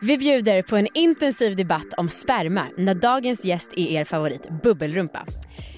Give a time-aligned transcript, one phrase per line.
[0.00, 5.26] Vi bjuder på en intensiv debatt om sperma när dagens gäst är er favorit bubbelrumpa.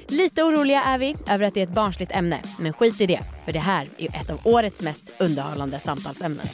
[0.08, 3.20] Lite oroliga är vi över att det är ett barnsligt ämne, men skit i det,
[3.44, 6.46] för det här är ett av årets mest underhållande samtalsämnen.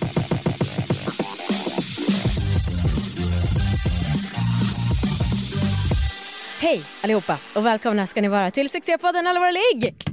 [6.61, 10.12] Hej allihopa och välkomna ska ni vara till Succépodden Alla våra ligg!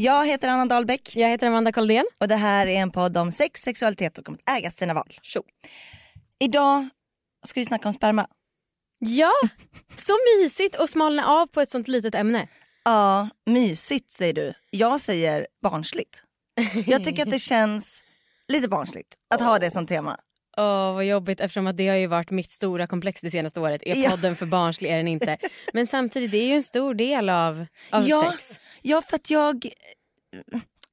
[0.00, 2.04] Jag heter Anna Dahlbäck Jag heter Amanda Koldén.
[2.20, 5.18] och det här är en podd om sex, sexualitet och om att äga sina val.
[5.22, 5.42] Tjo.
[6.40, 6.88] Idag
[7.46, 8.26] ska vi snacka om sperma.
[8.98, 9.32] Ja,
[9.96, 12.48] så mysigt att smalna av på ett sånt litet ämne.
[12.84, 14.52] Ja, mysigt säger du.
[14.70, 16.22] Jag säger barnsligt.
[16.86, 18.04] Jag tycker att det känns
[18.48, 20.18] lite barnsligt att ha det som tema.
[20.58, 23.82] Åh, vad jobbigt eftersom att det har ju varit mitt stora komplex det senaste året.
[23.86, 24.10] Är Ja.
[24.10, 24.90] podden för barnslig?
[24.90, 25.36] Är den inte?
[25.72, 28.60] Men samtidigt, det är ju en stor del av, av ja, sex.
[28.82, 29.68] ja, för att jag...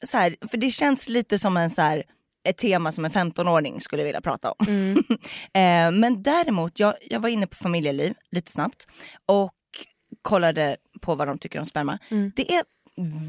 [0.06, 2.04] Så här, för det känns lite som en så här,
[2.44, 4.67] ett tema som en 15-åring skulle vilja prata om.
[4.67, 4.98] Mm.
[5.54, 8.88] eh, men däremot, jag, jag var inne på familjeliv lite snabbt
[9.26, 9.54] och
[10.22, 12.00] kollade på vad de tycker om sperma.
[12.11, 12.32] Mm.
[12.36, 12.64] Det är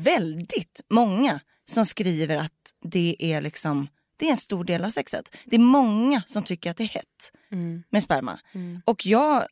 [0.05, 2.53] väldigt många som skriver att
[2.84, 5.36] det är liksom det är en stor del av sexet.
[5.45, 7.83] Det är många som tycker att det är hett Mm.
[7.91, 8.41] med sperma.
[8.55, 8.83] Mm.
[8.84, 9.47] Och jag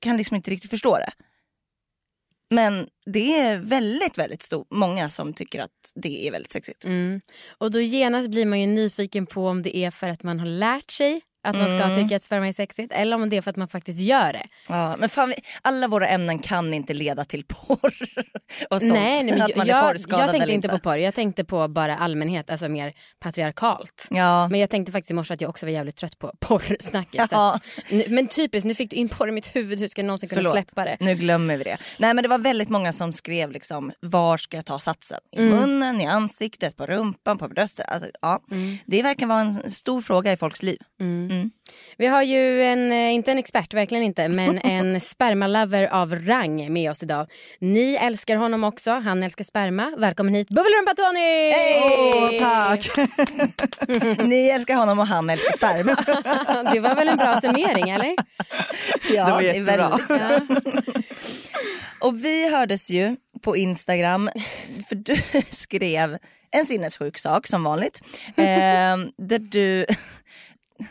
[0.00, 1.12] kan liksom inte riktigt förstå det.
[2.50, 6.84] Men det är väldigt, väldigt stor, många som tycker att det är väldigt sexigt.
[6.84, 7.20] Mm.
[7.58, 10.46] Och då genast blir man ju nyfiken på om det är för att man har
[10.46, 12.02] lärt sig att man ska Mm.
[12.02, 14.46] tycka att sperma är sexigt eller om det är för att man faktiskt gör det.
[14.68, 17.94] Ja, men fan, alla våra ämnen kan inte leda till porr
[18.70, 18.92] och sånt.
[18.92, 21.44] nej, nej, att man jag, är jag, porrskadad jag tänkte inte på porr, jag tänkte
[21.44, 24.08] på bara allmänhet, alltså mer patriarkalt.
[24.10, 24.48] Ja.
[24.48, 27.28] Men jag tänkte faktiskt i morse att jag också var jävligt trött på porrsnacket.
[27.30, 27.54] Ja.
[27.54, 27.62] att-
[28.08, 30.38] Men typiskt, nu fick du in porr i mitt huvud, hur ska jag någonsin kunna
[30.42, 30.52] Förlåt.
[30.54, 30.96] släppa det?
[31.00, 31.76] Nu glömmer vi det.
[31.98, 35.18] Nej men det var väldigt många som skrev liksom, var ska jag ta satsen?
[35.32, 35.58] I Mm.
[35.58, 37.86] munnen, i ansiktet, på rumpan, på bröstet.
[37.88, 38.40] Alltså, ja.
[38.86, 40.78] Det verkar vara en stor fråga i folks liv.
[41.34, 41.50] Mm.
[41.98, 46.72] Vi har ju en, eh, inte en expert, verkligen inte, men en spermalover av rang
[46.72, 47.26] med oss idag.
[47.60, 49.92] Ni älskar honom också, han älskar sperma.
[49.98, 51.50] Välkommen hit Bubbelrumpa-Tony!
[51.50, 52.38] Hej!
[52.38, 52.90] tack!
[54.28, 55.94] Ni älskar honom och han älskar sperma.
[56.72, 58.14] Det var väl en bra summering eller?
[59.14, 59.88] ja, Det var är jättebra.
[59.88, 60.40] väldigt bra.
[62.00, 64.30] Och vi hördes ju på Instagram
[64.88, 65.16] för du
[65.50, 66.18] skrev
[66.50, 68.00] en sinnessjuk sak som vanligt.
[68.36, 69.86] Eh, där du,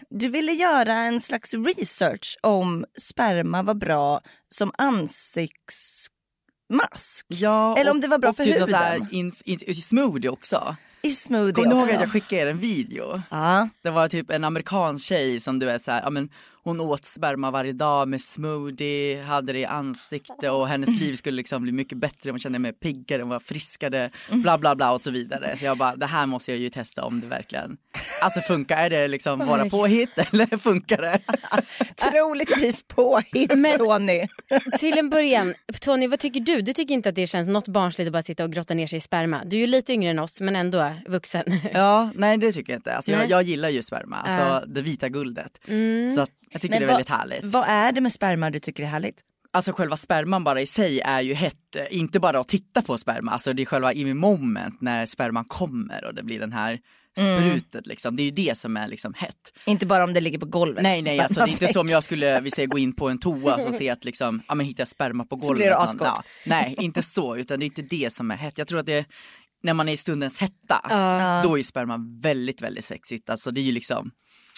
[0.10, 6.10] du ville göra en slags research om sperma var bra som ansiktsmask.
[7.28, 9.08] Ja, Eller om det var bra och för typ så här huden.
[9.12, 10.76] In, in, i smoothie också.
[11.02, 13.22] I smoothie Kommer du ihåg att jag skickade er en video?
[13.30, 13.70] Ja.
[13.82, 16.30] Det var typ en amerikansk tjej som du vet så här, ja men
[16.64, 21.36] hon åt sperma varje dag med smoothie, hade det i ansikte och hennes liv skulle
[21.36, 25.02] liksom bli mycket bättre, hon kände mig piggare, hon var friskare, bla bla bla och
[25.02, 25.58] så vidare.
[25.58, 27.78] Så jag bara, det här måste jag ju testa om det verkligen,
[28.24, 31.20] alltså funkar, är det liksom bara påhitt eller funkar det?
[32.12, 34.28] Troligtvis påhitt Men- Tony.
[34.80, 36.62] Till en början, Tony vad tycker du?
[36.62, 38.98] Du tycker inte att det känns något barnsligt att bara sitta och grotta ner sig
[38.98, 39.42] i sperma?
[39.46, 41.44] Du är ju lite yngre än oss men ändå vuxen.
[41.74, 42.96] Ja, nej det tycker jag inte.
[42.96, 45.60] Alltså, jag, jag gillar ju sperma, alltså det vita guldet.
[46.16, 47.44] Så att jag tycker Men det är vad- väldigt härligt.
[47.44, 49.22] Vad är det med sperma du tycker är härligt?
[49.56, 51.56] Alltså själva sperman bara i sig är ju hett,
[51.92, 56.06] inte bara att titta på sperma, alltså det är själva in moment när sperman kommer
[56.06, 56.80] och det blir den här
[57.18, 59.36] sprutet liksom, det är ju det som är liksom hett.
[59.66, 60.84] Inte bara om det ligger på golvet.
[60.84, 63.18] Nej nej alltså det är inte som jag skulle, vi säger gå in på en
[63.20, 65.58] toa och se att liksom, ja men hittar jag sperma på Så golvet.
[65.58, 66.08] blir det asgott.
[66.08, 68.58] ja, nej inte så, utan det är inte det som är hett.
[68.58, 69.06] Jag tror att det är,
[69.64, 70.80] när man är i stundens hetta,
[71.44, 74.12] då är ju sperman väldigt väldigt sexigt, alltså det är ju liksom,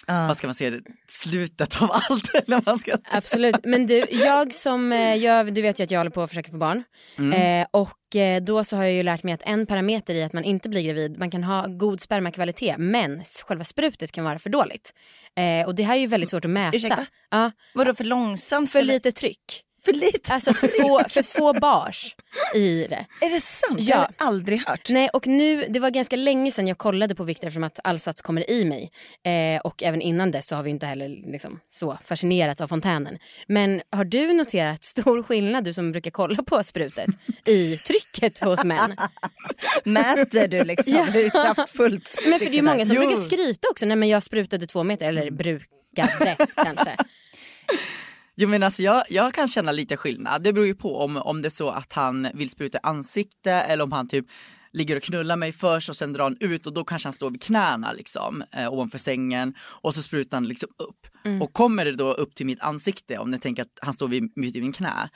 [0.06, 4.92] vad ska man säga, slutet av allt eller man ska Absolut, men du, jag som,
[4.92, 6.82] eh, jag, du vet ju att jag håller på att försöka få barn.
[7.34, 10.32] Eh, och eh, då så har jag ju lärt mig att en parameter i att
[10.32, 14.50] man inte blir gravid, man kan ha god spermakvalitet men själva sprutet kan vara för
[14.50, 14.92] dåligt.
[15.36, 16.76] Eh, och det här är ju väldigt svårt att mäta.
[16.76, 17.06] Ursäkta?
[17.30, 18.72] Ja, Vadå för långsamt?
[18.72, 18.94] för eller?
[18.94, 19.62] lite tryck.
[19.86, 20.34] För lite?
[20.34, 22.16] Alltså för få, för få bars
[22.54, 23.06] i det.
[23.20, 23.80] Är det sant?
[23.80, 23.86] Ja.
[23.94, 24.88] Jag har aldrig hört.
[24.90, 28.22] Nej och nu, det var ganska länge sedan jag kollade på vikter eftersom att allsats
[28.22, 28.90] kommer i mig.
[29.24, 33.18] Eh, och även innan dess så har vi inte heller liksom, så fascinerats av fontänen.
[33.48, 37.06] Men har du noterat stor skillnad, du som brukar kolla på sprutet,
[37.48, 38.96] i trycket hos män?
[39.84, 41.02] Mäter du liksom Ja.
[41.02, 43.02] hur kraftfullt Men för det är ju många som Jo.
[43.02, 46.96] brukar skryta också, nej men jag sprutade två meter, eller brukade kanske.
[48.36, 51.42] Jo men alltså jag, jag kan känna lite skillnad, det beror ju på om, om
[51.42, 54.26] det är så att han vill spruta ansikte eller om han typ
[54.72, 57.30] ligger och knullar mig först och sen drar han ut och då kanske han står
[57.30, 61.06] vid knäna liksom eh, ovanför sängen och så sprutar han liksom upp.
[61.42, 64.32] Och kommer det då upp till mitt ansikte om ni tänker att han står vid,
[64.36, 65.08] vid min knä,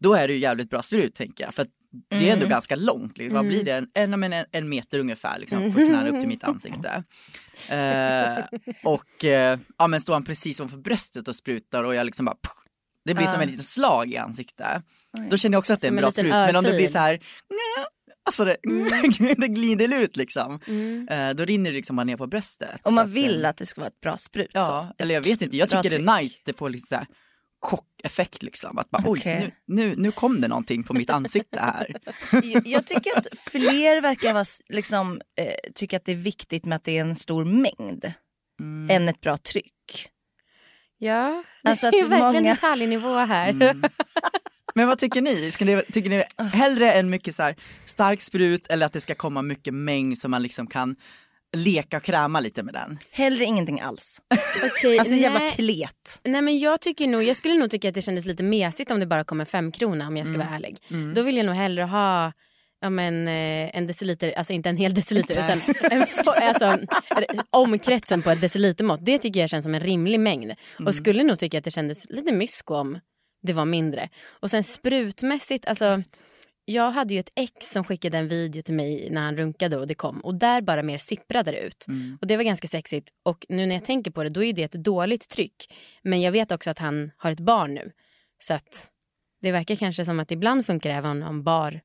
[0.00, 1.68] då är det ju jävligt bra sprut tänker jag för att
[2.10, 3.18] det är ändå ganska långt.
[3.18, 3.36] Liksom.
[3.36, 3.72] Vad blir det?
[3.72, 7.04] En, en, en, en meter ungefär liksom, från knäna upp till mitt ansikte.
[7.68, 8.44] Eh,
[8.84, 12.34] och eh, ja, men står han precis ovanför bröstet och sprutar och jag liksom bara
[12.34, 12.63] pff,
[13.04, 14.82] det blir som en liten slag i ansiktet.
[15.30, 16.26] Då känner jag också att det är en bra sprut.
[16.26, 17.20] Men om det blir så här,
[18.26, 18.56] alltså det,
[19.36, 20.60] det glider ut liksom.
[21.10, 22.80] Eh, då rinner det liksom bara ner på bröstet.
[22.82, 24.50] Och man att, vill eh, att det ska vara ett bra sprut.
[24.52, 25.04] Ja, då.
[25.04, 27.06] eller jag vet inte, jag tycker det är nice, det får liksom så här
[27.62, 28.78] chockeffekt liksom.
[28.78, 29.54] Att bara oj, Okej.
[29.66, 31.96] nu, nu, nu kom det någonting på mitt ansikte här.
[32.42, 36.76] Jag, jag tycker att fler verkar vara, liksom, eh, tycka att det är viktigt med
[36.76, 38.12] att det är en stor mängd
[38.60, 38.90] Mm.
[38.90, 40.08] än ett bra tryck.
[40.98, 43.48] Ja, det Alltså att är verkligen många- detaljnivå här.
[43.50, 43.82] Mm.
[44.74, 45.50] Men vad tycker ni?
[45.52, 47.56] Ska ni tycker ni hellre en mycket så här
[47.86, 50.96] stark sprut eller att det ska komma mycket mängd så man liksom kan
[51.56, 52.98] leka och kräma lite med den?
[53.10, 54.20] Hellre ingenting alls.
[54.64, 55.52] Okej, Alltså jävla nej.
[55.52, 56.20] klet.
[56.24, 59.00] Nej men jag tycker nog, jag skulle nog tycka att det kändes lite mesigt om
[59.00, 60.46] det bara kommer fem kronor om jag ska Mm.
[60.46, 60.78] vara ärlig.
[61.14, 62.32] Då vill jag nog hellre ha
[62.84, 66.06] ja, men, eh, en deciliter, alltså inte en hel deciliter utan en,
[66.42, 66.86] alltså, en-
[67.50, 69.00] omkretsen på ett decilitermått.
[69.02, 70.44] Det tycker jag känns som en rimlig mängd.
[70.44, 70.86] Mm.
[70.86, 72.98] Och skulle nog tycka att det kändes lite mysko om
[73.42, 74.08] det var mindre.
[74.40, 76.02] Och sen sprutmässigt, alltså
[76.64, 79.86] jag hade ju ett ex som skickade en video till mig när han runkade och
[79.86, 81.84] det kom och där bara mer sipprade det ut.
[81.88, 82.18] Mm.
[82.20, 84.62] Och det var ganska sexigt och nu när jag tänker på det då är det
[84.62, 85.72] ett dåligt tryck.
[86.02, 87.92] Men jag vet också att han har ett barn nu.
[88.38, 88.90] Så att
[89.42, 91.80] det verkar kanske som att det ibland funkar även om bar,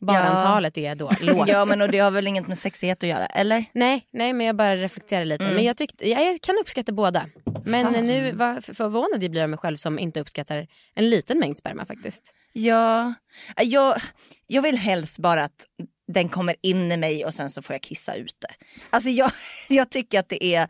[0.00, 1.48] barantalet är då lågt.
[1.52, 3.64] Ja men och det har väl inget med sexighet att göra, eller?
[3.72, 5.44] Nej, nej, men jag bara reflekterar lite.
[5.44, 5.56] Mm.
[5.56, 7.26] Men jag, tyckte, jag, jag kan uppskatta båda.
[7.64, 11.58] Men nu var förvånad jag blir av mig själv som inte uppskattar en liten mängd
[11.58, 12.34] sperma faktiskt.
[12.52, 13.14] Ja,
[13.56, 14.00] jag,
[14.46, 15.66] jag vill helst bara att
[16.12, 18.66] den kommer in i mig och sen så får jag kissa ut det.
[18.90, 19.30] Alltså jag,
[19.68, 20.68] jag tycker att det är...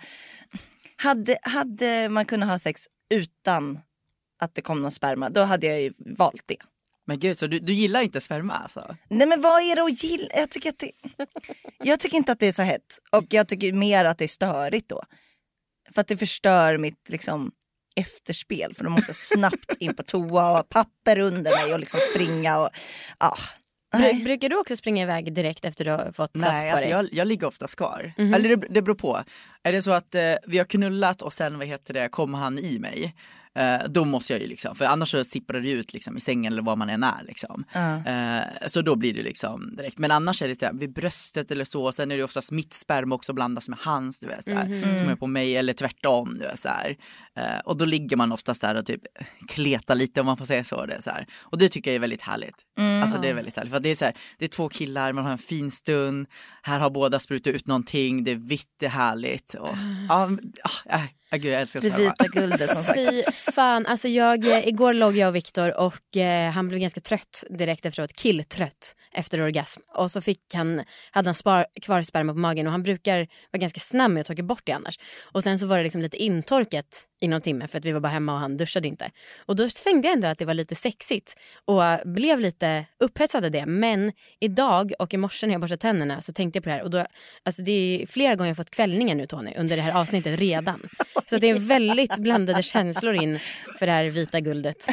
[0.97, 3.81] Hade, hade man kunnat ha sex utan
[4.41, 6.57] att det kom någon sperma, då hade jag ju valt det.
[7.09, 8.97] Men gud, så du, du gillar inte sperma alltså?
[9.09, 10.29] Nej men vad är det att gilla?
[10.35, 10.91] Jag tycker, att det,
[11.79, 12.99] jag tycker inte att det är så hett.
[13.11, 15.03] Och jag tycker mer att det är störigt då.
[15.95, 17.51] För att det förstör mitt liksom,
[17.97, 18.75] efterspel.
[18.75, 22.01] För då måste jag snabbt in på toa och ha papper under mig och liksom
[22.15, 22.59] springa.
[22.59, 22.71] Och,
[23.19, 23.39] ah.
[23.97, 26.89] Bru- brukar du också springa iväg direkt efter du har fått sats Nej, på alltså
[26.89, 26.91] dig?
[26.91, 28.13] jag, jag ligger oftast kvar.
[28.19, 28.35] Mhm.
[28.35, 29.23] Eller det, det beror på.
[29.63, 32.59] Är det så att eh, vi har knullat och sen vad heter det, kommer han
[32.59, 33.15] i mig,
[33.55, 36.53] eh, då måste jag ju liksom, för annars så sipprar det ut liksom i sängen
[36.53, 37.65] eller var man än är liksom.
[37.73, 37.97] Ja.
[38.07, 39.99] Eh, så då blir det liksom direkt.
[39.99, 42.75] Men annars är det så här, vid bröstet eller så, sen är det oftast mitt
[42.75, 44.99] sperma också blandas med hans, du vet, så här, Mhm.
[44.99, 46.33] som är på mig eller tvärtom.
[46.35, 46.97] Du vet, så här.
[47.37, 49.01] Eh, och då ligger man oftast där och typ
[49.49, 50.87] kletar lite om man får säga så.
[50.87, 51.27] Det, så här.
[51.41, 52.57] Och det tycker jag är väldigt härligt.
[53.03, 53.73] Alltså det är väldigt härligt.
[53.73, 56.27] För det är så här, det är två killar, man har en fin stund,
[56.63, 59.55] här har båda sprutat ut någonting, det är vitt, det är härligt.
[59.55, 59.69] Och,
[60.09, 60.31] ja,
[60.91, 61.03] ah,
[61.33, 62.99] äh, gud, jag älskar Det vita guldet som sagt.
[62.99, 67.01] Fy fan, alltså jag, eh, igår låg jag och Viktor och eh, han blev ganska
[67.01, 69.81] trött direkt efteråt, killtrött efter orgasm.
[69.95, 73.19] Och så fick han, hade han spar, kvar sperma på magen och han brukar
[73.51, 74.99] vara ganska snabb med att torka bort det annars.
[75.33, 78.01] Och sen så var det liksom lite intorkat i någon timme för att vi var
[78.01, 79.11] bara hemma och han duschade inte.
[79.47, 81.35] Och då tänkte jag ändå att det var lite sexigt
[81.65, 83.67] och blev lite upphetsad av det.
[83.67, 86.83] Men idag och i morse när jag borstade tänderna så tänkte jag på det här
[86.83, 87.07] och då,
[87.45, 90.81] alltså det är flera gånger jag fått kvällningar nu Tony under det här avsnittet redan.
[91.31, 93.39] Så det är väldigt blandade känslor in
[93.79, 94.89] för det här vita guldet.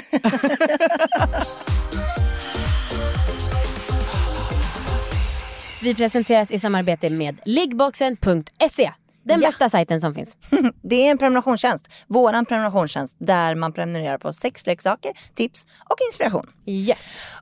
[5.81, 8.91] Vi presenteras i samarbete med liggboxen.se.
[9.25, 9.47] Den Ja.
[9.47, 10.37] bästa sajten som finns.
[10.83, 11.87] Det är en prenumerationstjänst.
[12.07, 16.49] Våran prenumerationstjänst där man prenumererar på sexleksaker, tips och inspiration.
[16.65, 16.97] Yes.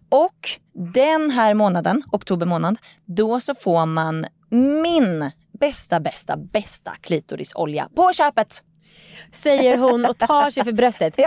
[0.09, 0.49] Och
[0.93, 4.25] den här månaden, oktober månad, då så får man
[4.83, 8.63] min bästa, bästa, bästa klitorisolja på köpet.
[9.31, 11.17] Säger hon och tar sig för bröstet.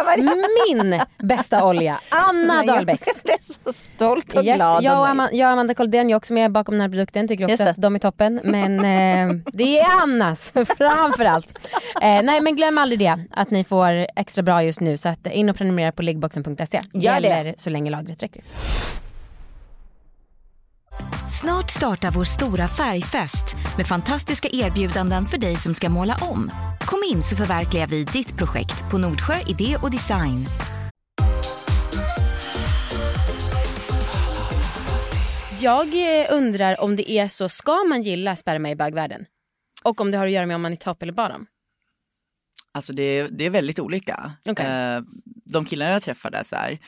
[0.68, 3.06] Min bästa olja, Anna Dahlbäcks.
[3.06, 4.82] Jag blev så stolt och Yes, glad.
[4.82, 5.30] jag, och och nöjd.
[5.30, 7.76] Ama- jag och Amanda Koldén, jag också med bakom den här produkten, tycker också att
[7.82, 8.40] de är toppen.
[8.44, 11.58] Men eh, det är Annas framförallt.
[12.02, 14.96] Eh, nej men glöm aldrig det, att ni får extra bra just nu.
[14.96, 16.80] Så att in och prenumerera på liggboxen.se.
[16.92, 17.28] Gör det.
[17.28, 18.42] Gäller så länge lagret räcker.
[21.30, 26.50] Snart startar vår stora färgfest med fantastiska erbjudanden för dig som ska måla om.
[26.80, 30.46] Kom in så förverkligar vi ditt projekt på Nordsjö Idé och Design.
[35.60, 35.86] Jag
[36.20, 39.24] eh, undrar om det är så, ska man gilla sperma i bögvärlden?
[39.84, 41.46] Och om det har att göra med om man är topp eller bottom?
[42.74, 44.32] Alltså det, är- det är väldigt olika.
[44.48, 44.66] Okej.
[44.66, 45.00] Eh,
[45.52, 46.78] de killarna jag träffade så här,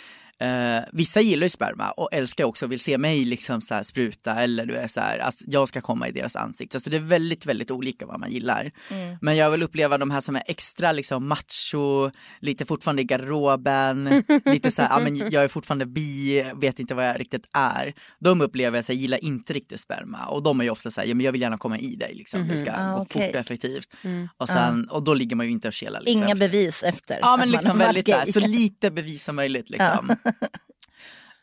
[0.40, 4.34] Eh, vissa gillar ju sperma och älskar också och vill se mig liksom så spruta
[4.34, 6.80] eller du är så här, alltså, jag ska komma i deras ansikte.
[6.80, 8.70] Så det är väldigt, väldigt olika vad man gillar.
[8.90, 9.16] Mm.
[9.20, 14.24] Men jag vill uppleva de här som är extra liksom macho, lite fortfarande i garderoben,
[14.44, 17.94] lite så här, ja, men jag är fortfarande bi, vet inte vad jag riktigt är.
[18.20, 21.00] De upplever jag så här, gillar inte riktigt sperma och de är ju ofta så
[21.00, 22.48] här, ja, men jag vill gärna komma i dig liksom.
[22.48, 23.26] Det ska Ah, gå okej.
[23.26, 23.88] fort och effektivt.
[24.36, 26.00] Och, sen, och då ligger man ju inte och kelar.
[26.00, 26.22] Liksom.
[26.22, 30.16] Inga bevis efter Ja men liksom väldigt där, så lite bevis som möjligt liksom.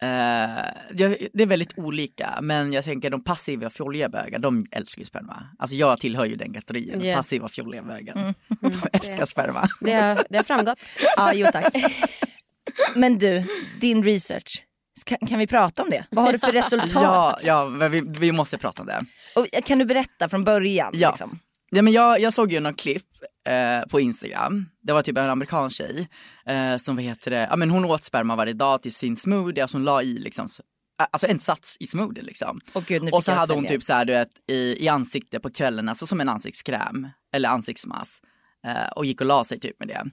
[0.02, 5.06] Eh, det är väldigt olika men jag tänker de passiva fjolliga bögar de älskar ju
[5.06, 5.50] sperma.
[5.60, 7.16] Alltså jag tillhör ju den kategorin, Ja.
[7.16, 8.14] passiva fjolliga bögar.
[8.62, 9.68] De älskar sperma.
[9.80, 10.86] Det har, det har framgått.
[11.18, 11.74] Ja, jo tack.
[12.96, 13.44] Men du,
[13.82, 14.64] din research.
[15.06, 16.06] Kan, kan vi prata om det?
[16.10, 16.92] Vad har du för resultat?
[16.94, 19.06] Ja, ja vi, vi måste prata om det.
[19.36, 20.92] Och kan du berätta från början?
[20.94, 21.10] Ja.
[21.10, 21.40] Liksom?
[21.76, 23.08] Ja, men jag, jag såg ju någon klipp
[23.48, 24.66] eh, på Instagram.
[24.82, 26.08] Det var typ en amerikansk tjej
[26.46, 29.62] eh, som vad heter det, ja men hon åt sperma varje dag till sin smoothie,
[29.64, 30.60] alltså hon la i liksom, s-
[31.12, 32.60] alltså en sats i smoothie liksom.
[32.74, 35.50] Åh, gud, och så hade hon typ så här, du vet, i, i ansiktet på
[35.50, 38.24] kvällen, alltså som en ansiktskräm eller ansiktsmask
[38.68, 40.06] eh, och gick och la sig typ med det.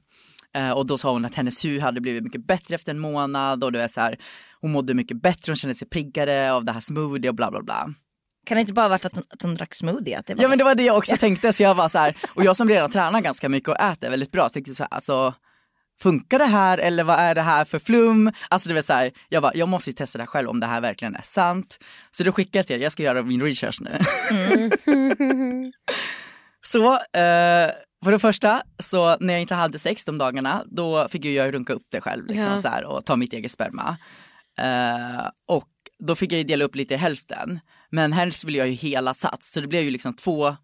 [0.59, 3.64] Eh, och då sa hon att hennes hud hade blivit mycket bättre efter en månad
[3.64, 4.19] och du vet så här,
[4.61, 7.62] hon mådde mycket bättre, hon kände sig piggare av det här smoothie och bla bla
[7.62, 7.95] bla.
[8.46, 10.18] Kan det inte bara varit att hon, att hon drack smoothie?
[10.18, 11.99] Att det var Ja men det var det jag också tänkte så jag var så
[11.99, 14.82] här, och jag som redan tränar ganska mycket och äter väldigt bra, så tänkte så
[14.82, 15.34] här, alltså
[16.02, 18.32] funkar det här eller vad är det här för flum?
[18.49, 20.61] Alltså det var så här, jag bara, jag måste ju testa det här själv om
[20.61, 21.78] det här verkligen är sant.
[22.11, 23.99] Så då skickade jag till er, jag ska göra min research nu.
[26.66, 27.70] så, eh,
[28.04, 31.54] för det första, så när jag inte hade sex de dagarna, då fick ju jag
[31.54, 32.62] runka upp det själv liksom, Ja.
[32.62, 33.96] så här, och ta mitt eget sperma.
[34.58, 35.64] Eh, och
[36.06, 37.61] då fick jag ju dela upp lite i hälften.
[37.90, 40.56] Men helst vill jag ju hela sats, så det blev ju liksom två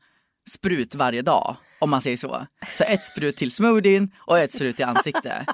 [0.51, 2.47] sprut varje dag, om man säger så.
[2.77, 5.47] Så ett sprut till smoothien och ett sprut till ansikte.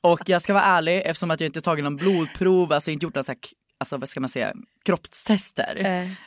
[0.00, 3.14] Och jag ska vara ärlig, eftersom att jag inte tagit någon blodprov, alltså inte gjort
[3.14, 3.38] någon så här,
[3.82, 4.52] alltså vad ska man säga,
[4.84, 5.76] kroppstester.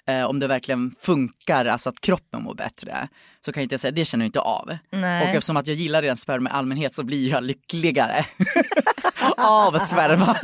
[0.07, 0.15] Eh.
[0.15, 3.07] Eh, om det verkligen funkar, alltså att kroppen mår bättre.
[3.45, 4.77] Så kan jag inte säga, det känner jag inte av.
[4.91, 5.21] Nej.
[5.21, 8.25] Och eftersom att jag gillar redan sperma i allmänhet så blir jag lyckligare
[9.38, 10.38] av sperma.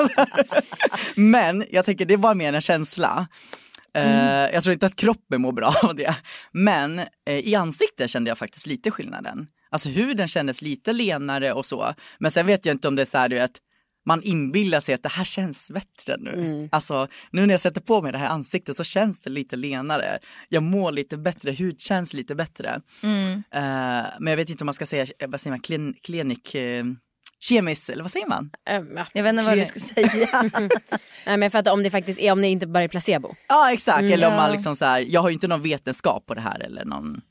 [1.16, 3.28] Men jag tänker det bara mer en känsla.
[3.94, 6.16] Eh, jag tror inte att kroppen mår bra av det.
[6.52, 9.48] Men eh, i ansiktet kände jag faktiskt lite skillnaden.
[9.70, 11.94] Alltså huden kändes lite lenare och så.
[12.20, 13.52] Men sen vet jag inte om det är så här du vet,
[14.06, 16.70] man inbillar sig att det här känns bättre nu.
[16.72, 20.20] Alltså nu när jag sätter på mig det här ansiktet så känns det lite lenare.
[20.50, 22.82] Jag mår lite bättre, hud känns lite bättre.
[23.54, 26.56] Eh, men jag vet inte om man ska säga, eh, vad säger man, klin, klinik,
[26.56, 26.84] eh,
[27.40, 28.52] kemiskt eller vad säger man?
[28.70, 29.06] Eh, ja.
[29.14, 30.28] Jag vet inte vad du ska säga.
[31.26, 33.36] Nej, men för att om det faktiskt är, om det inte bara är placebo.
[33.48, 36.34] Ja exakt, eller om man liksom så här, jag har ju inte någon vetenskap på
[36.34, 37.22] det här eller någon,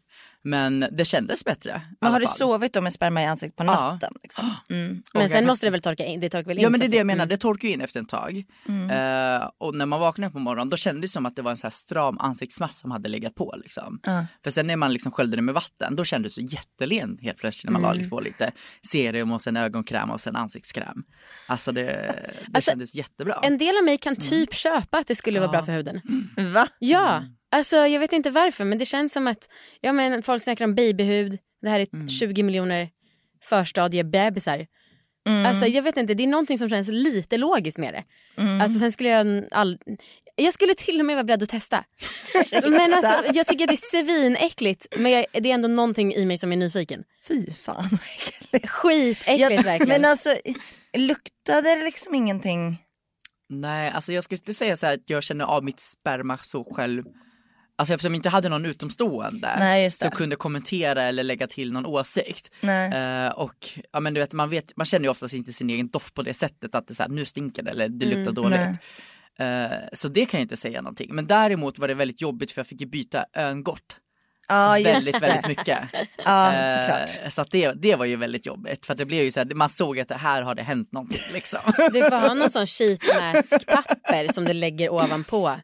[0.43, 1.83] men det kändes bättre.
[2.01, 3.73] Men har du sovit då med sperma i ansiktet på Ja.
[3.93, 4.15] natten?
[4.23, 4.55] Liksom?
[4.71, 5.03] Mm.
[5.15, 6.21] Men sen måste det väl torka in?
[6.21, 7.29] Det torkar väl in Ja men det är det jag menar, mm.
[7.29, 8.37] det torkar ju in efter ett tag.
[8.69, 11.57] Eh, och när man vaknade på morgonen då kändes det som att det var en
[11.57, 14.01] så här stram ansiktsmask som hade legat på liksom.
[14.03, 14.27] Ja.
[14.45, 17.39] För sen när man liksom sköljde det med vatten då kändes det så jättelen helt
[17.39, 17.89] plötsligt när man Mm.
[17.89, 18.51] la liksom på lite
[18.91, 21.05] serum och sen ögonkräm och sen ansiktskräm.
[21.47, 23.35] Alltså det, det Alltså, kändes jättebra.
[23.43, 26.01] En del av mig kan typ köpa att det skulle vara bra för huden.
[26.55, 26.69] Va?
[26.79, 29.49] Ja, alltså jag vet inte varför men det känns som att
[29.81, 31.39] ja, men folk snackar om babyhud.
[31.63, 32.89] Det här är 20 miljoner
[33.43, 34.67] förstadiebebisar.
[35.47, 38.05] Alltså jag vet inte, det är någonting som känns lite logiskt med det.
[38.63, 39.79] Alltså sen skulle jag all...
[40.37, 41.85] Jag skulle till och med vara beredd att testa.
[42.63, 46.39] men alltså jag tycker det är svinäckligt men jag, det är ändå någonting i mig
[46.39, 47.05] som är nyfiken.
[47.29, 47.99] Fy fan.
[48.65, 49.89] Skitäckligt verkligen.
[49.89, 50.37] Men alltså
[50.97, 52.79] luktade det liksom ingenting?
[53.49, 56.75] Nej, alltså jag skulle inte säga så här att jag känner av mitt sperma så
[56.75, 57.05] själv.
[57.81, 61.87] Alltså eftersom jag inte hade någon utomstående Nej, så kunde kommentera eller lägga till någon
[61.87, 62.51] åsikt.
[62.93, 65.89] Eh, och ja, men du vet, man, vet, man känner ju oftast inte sin egen
[65.89, 68.61] doft på det sättet att det så här, nu stinker det eller det luktar dåligt.
[69.39, 69.65] nej.
[69.65, 71.15] Eh, så det kan jag inte säga någonting.
[71.15, 73.97] Men däremot var det väldigt jobbigt för jag fick ju byta öngott
[74.51, 75.21] Ja just väldigt, det.
[75.21, 75.79] väldigt mycket.
[76.25, 79.33] Ja Eh, så att det, det var ju väldigt jobbigt för att det blev ju
[79.33, 81.61] så här, man såg att det här har det hänt någonting liksom.
[81.93, 85.57] Du får ha någon sån sheet mask papper som du lägger ovanpå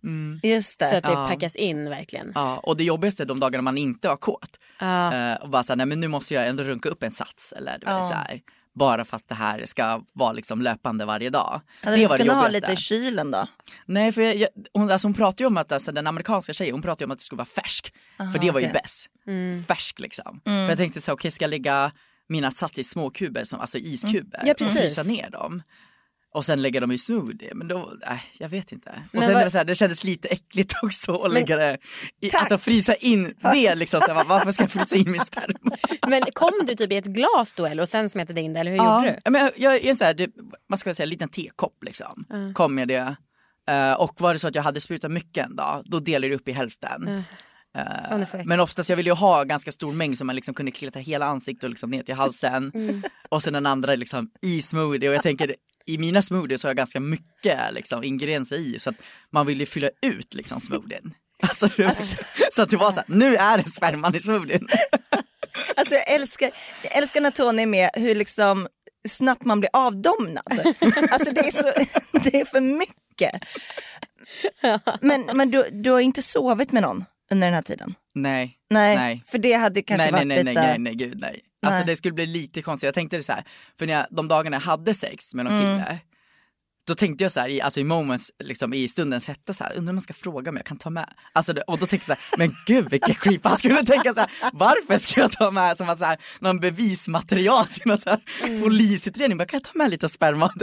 [0.43, 0.91] Just det.
[0.91, 1.29] så att det Ja.
[1.31, 2.33] packas in verkligen.
[2.35, 4.51] Ja, och det jobbigaste är de dagarna man inte har kåt.
[4.81, 7.73] Eh, och bara såhär, nej men nu måste jag ändå runka upp en sats eller
[7.79, 8.41] du vet, så här,
[8.77, 11.61] bara för att det här ska vara liksom löpande varje dag.
[11.83, 13.47] Hade det var det kunnat ha lite i kylen då?
[13.87, 16.75] Nej, för jag, jag, hon, alltså hon pratar ju om att alltså, den amerikanska tjejen,
[16.75, 17.95] hon pratar ju om att det skulle vara färsk.
[18.33, 18.81] för det var ju okej.
[18.83, 19.11] bäst.
[19.69, 20.41] Färsk liksom.
[20.45, 21.93] För jag tänkte så, okej ska jag lägga
[22.29, 24.77] mina sats i små kuber, som, alltså iskuber, Ja, precis.
[24.77, 25.63] och frysa ner dem.
[26.37, 27.55] Och sen lägga dem i smoothie.
[27.55, 28.91] Men då, nej jag vet inte.
[28.91, 31.57] Och Men sen vad- det, var så här, det kändes lite äckligt också att lägga
[31.57, 31.79] det,
[32.21, 34.01] i, alltså frysa in det liksom.
[34.01, 35.77] Så här, varför ska jag frysa in min sperma?
[36.09, 38.71] Men kom du typ i ett glas då eller och sen smetade in det eller
[38.71, 39.21] hur gjorde du?
[39.25, 40.31] Ja, men jag, jag är en så här, det,
[40.69, 42.25] man ska säga en liten tekopp liksom.
[42.55, 43.17] Kom med det.
[43.71, 46.35] Eh, och var det så att jag hade sprutat mycket en dag, då delade jag
[46.41, 47.25] upp i hälften.
[47.75, 50.55] Ja, får jag- men oftast, jag ville ju ha ganska stor mängd så man liksom
[50.55, 52.71] kunde kleta hela ansiktet och liksom ner till halsen.
[52.75, 53.03] Mm.
[53.29, 55.55] Och sen den andra liksom i smoothie och jag tänker
[55.87, 58.97] i mina smoothies har jag ganska mycket liksom, ingredienser i så att
[59.33, 61.15] man vill ju fylla ut liksom smoothien.
[61.43, 62.17] Alltså, det-
[62.53, 64.69] så att det var så här, nu är det sperman i smoothien.
[65.77, 66.51] Alltså jag älskar,
[66.83, 68.69] jag älskar när Tony är med hur liksom
[69.09, 70.75] snabbt man blir avdomnad.
[71.11, 71.63] Alltså det är, så,
[72.31, 73.33] det är för mycket.
[75.01, 77.95] Men, men du, du har inte sovit med någon under den här tiden?
[78.15, 78.57] Nej.
[78.71, 79.23] Nej, Nej.
[79.27, 80.61] för det hade kanske nej, varit nej, nej, lite...
[80.67, 81.41] nej, nej, nej, gud nej.
[81.67, 81.87] Alltså Nej.
[81.87, 82.87] det skulle bli lite konstigt.
[82.87, 83.45] Jag tänkte det så här,
[83.79, 85.79] för när jag, de dagarna jag hade sex med någon Mm.
[85.85, 85.99] kille,
[86.87, 89.73] då tänkte jag så här, i, alltså i moments, liksom i stundens hetta så här,
[89.77, 91.15] undrar om man ska fråga om jag kan ta med.
[91.33, 94.15] Alltså det, och då tänkte jag så här, men gud vilken creep, han skulle tänka
[94.15, 97.99] så här, varför ska jag ta med som att så här, någon bevismaterial till någon
[97.99, 98.63] så här Mm.
[98.63, 100.53] polisutredning, bara, kan jag ta med lite sperma?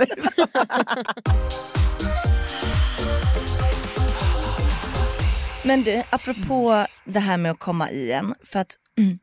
[5.66, 8.36] Men du, apropå det här med att komma i en.
[8.44, 9.20] För att mm,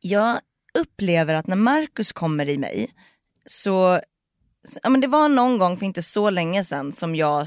[0.00, 0.40] jag
[0.74, 2.94] upplever att när Marcus kommer i mig
[3.46, 4.00] så,
[4.82, 7.46] ja men det var någon gång för inte så länge sedan som jag, eh,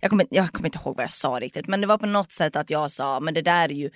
[0.00, 2.32] jag kommer, jag kommer inte ihåg vad jag sa riktigt men det var på något
[2.32, 3.90] sätt att jag sa men det där är ju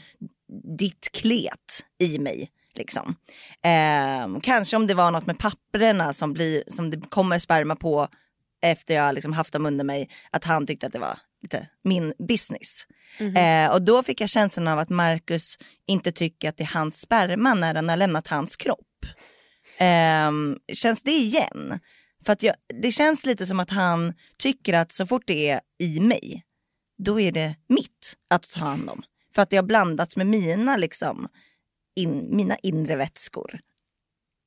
[0.79, 2.51] ditt klet i mig.
[2.75, 3.17] Liksom.
[3.63, 8.09] Eh, kanske om det var något med papperna som, blir, som det kommer sperma på
[8.63, 12.15] efter jag liksom haft dem under mig, att han tyckte att det var lite min
[12.29, 12.87] business.
[13.37, 17.01] Eh, och då fick jag känslan av att Marcus inte tycker att det är hans
[17.01, 19.07] sperma när den har lämnat hans kropp.
[19.79, 21.81] Ehm, känns det igen?
[22.25, 25.61] För att jag, det känns lite som att han tycker att så fort det är
[25.79, 26.45] i mig,
[26.99, 29.03] då är det mitt att ta hand om.
[29.35, 31.29] För att det har blandats med mina, liksom,
[31.97, 33.61] in, mina inre vätskor.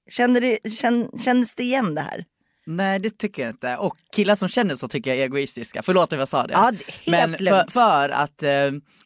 [0.10, 2.26] Kände det, känn, kändes det igen det här?
[2.66, 3.78] Nej det tycker jag inte.
[3.78, 5.82] Och killar som känner så tycker jag är egoistiska.
[5.82, 6.54] Förlåt om jag sa det.
[6.54, 6.72] Ja,
[7.06, 8.52] det Men för, för att eh,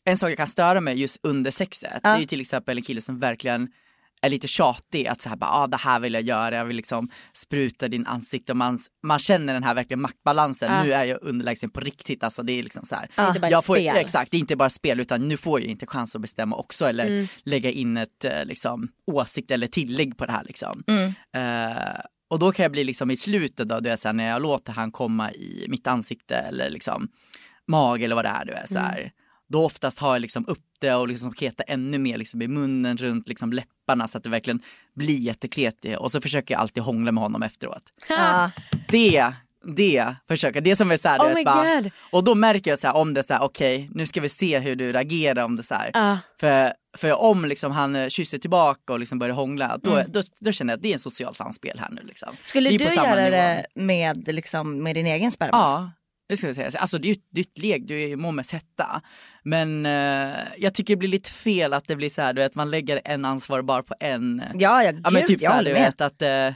[0.06, 2.84] en sak jag kan störa mig just under sexet, det är ju till exempel en
[2.84, 3.68] kille som verkligen
[4.22, 6.76] är lite tjatig att så här bara, ah, det här vill jag göra, jag vill
[6.76, 10.84] liksom spruta din ansikte och man, man känner den här verkligen maktbalansen, Ja.
[10.84, 13.36] nu är jag underlägsen på riktigt, alltså det är liksom så här.
[13.36, 13.98] Ett jag får, spel.
[13.98, 16.86] Exakt, det är inte bara spel utan nu får jag inte chans att bestämma också
[16.86, 17.28] eller Mm.
[17.44, 20.84] lägga in ett eh, liksom, åsikt eller tillägg på det här liksom.
[20.88, 21.14] Mm.
[21.36, 24.28] Eh, och då kan jag bli liksom i slutet då, du vet, så här, när
[24.28, 27.08] jag låter han komma i mitt ansikte eller liksom
[27.68, 29.12] mage eller vad det är, du vet, så här.
[29.48, 32.98] Då oftast har jag liksom upp det och liksom kletar ännu mer liksom i munnen
[32.98, 34.62] runt liksom läpparna så att det verkligen
[34.96, 37.84] blir jättekletigt och så försöker jag alltid hångla med honom efteråt.
[38.10, 38.52] Ja.
[38.90, 39.34] Det,
[39.66, 41.92] det försöker, det som är så här, du Oh bara, God.
[42.12, 44.30] och då märker jag så här om det är så här, okej nu ska vi
[44.30, 45.92] se hur du reagerar om det så här.
[45.94, 46.18] Ja.
[46.40, 50.52] För, för om liksom han eh, kysser tillbaka och liksom börjar hångla, då, då, då
[50.52, 52.02] känner jag att det är en social samspel här nu.
[52.04, 52.30] Liksom.
[52.44, 53.36] Skulle du göra nivå.
[53.36, 55.52] det med, liksom, med din egen sperma?
[55.52, 55.92] Ja,
[56.30, 56.82] det skulle jag säga.
[56.82, 59.02] Alltså det är ju nytt lek, du är ju Mommes hetta.
[59.44, 62.56] Men eh, jag tycker det blir lite fel att det blir så här, du vet,
[62.56, 64.44] man lägger en ansvar bara på en.
[64.54, 66.54] Ja, ja, gud, ja men typ så jag här, håller du vet att eh,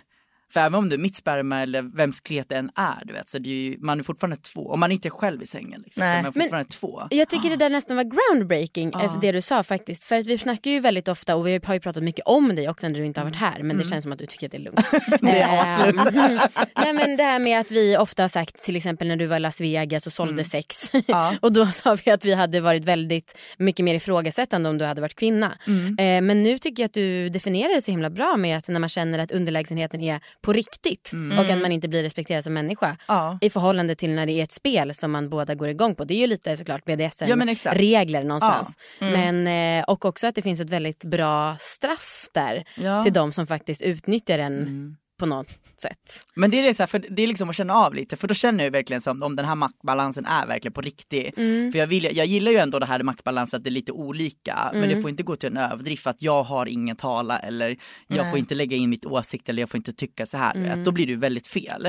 [0.52, 3.30] för även om det är mitt sperma eller vems klet det än är, du vet,
[3.30, 4.70] så är ju, man är fortfarande två.
[4.70, 6.20] Om man inte är själv i sängen liksom, så Nej.
[6.20, 7.02] är man fortfarande två.
[7.10, 10.04] Jag tycker det där nästan var groundbreaking, eh, det du sa faktiskt.
[10.04, 12.70] För att vi snackar ju väldigt ofta och vi har ju pratat mycket om dig
[12.70, 13.64] också när du inte har varit här.
[13.64, 14.86] Men det känns som att du tycker att det är lugnt.
[15.22, 15.96] Det är Ehm,
[16.76, 19.38] Nej men det här med att vi ofta har sagt till exempel när du var
[19.38, 20.92] i Las Vegas och sålde sex.
[21.08, 21.36] Ja.
[21.42, 25.02] och då sa vi att vi hade varit väldigt mycket mer ifrågasättande om du hade
[25.02, 25.58] varit kvinna.
[26.00, 28.80] Eh, men nu tycker jag att du definierar det så himla bra med att när
[28.80, 32.98] man känner att underlägsenheten är på riktigt och att man inte blir respekterad som människa
[33.08, 33.38] Ja.
[33.42, 36.04] i förhållande till när det är ett spel som man båda går igång på.
[36.06, 36.96] Det är ju lite såklart Ja,
[37.36, 37.78] men exakt.
[37.78, 38.78] BDSM-regler någonstans.
[39.00, 39.48] Men,
[39.80, 43.04] eh, och också att det finns ett väldigt bra straff där Ja.
[43.04, 46.28] till de som faktiskt utnyttjar den på något sätt.
[46.36, 48.28] Men det är, det, så här, för det är liksom att känna av lite, för
[48.28, 51.36] då känner jag ju verkligen som om den här maktbalansen är verkligen på riktigt.
[51.72, 54.70] För jag, vill, jag gillar ju ändå det här maktbalansen att det är lite olika,
[54.74, 58.30] men det får inte gå till en överdrift att jag har ingen tala eller jag
[58.30, 60.54] får inte lägga in mitt åsikt eller jag får inte tycka så här.
[60.64, 60.86] vet.
[60.86, 61.86] Då blir det ju väldigt fel.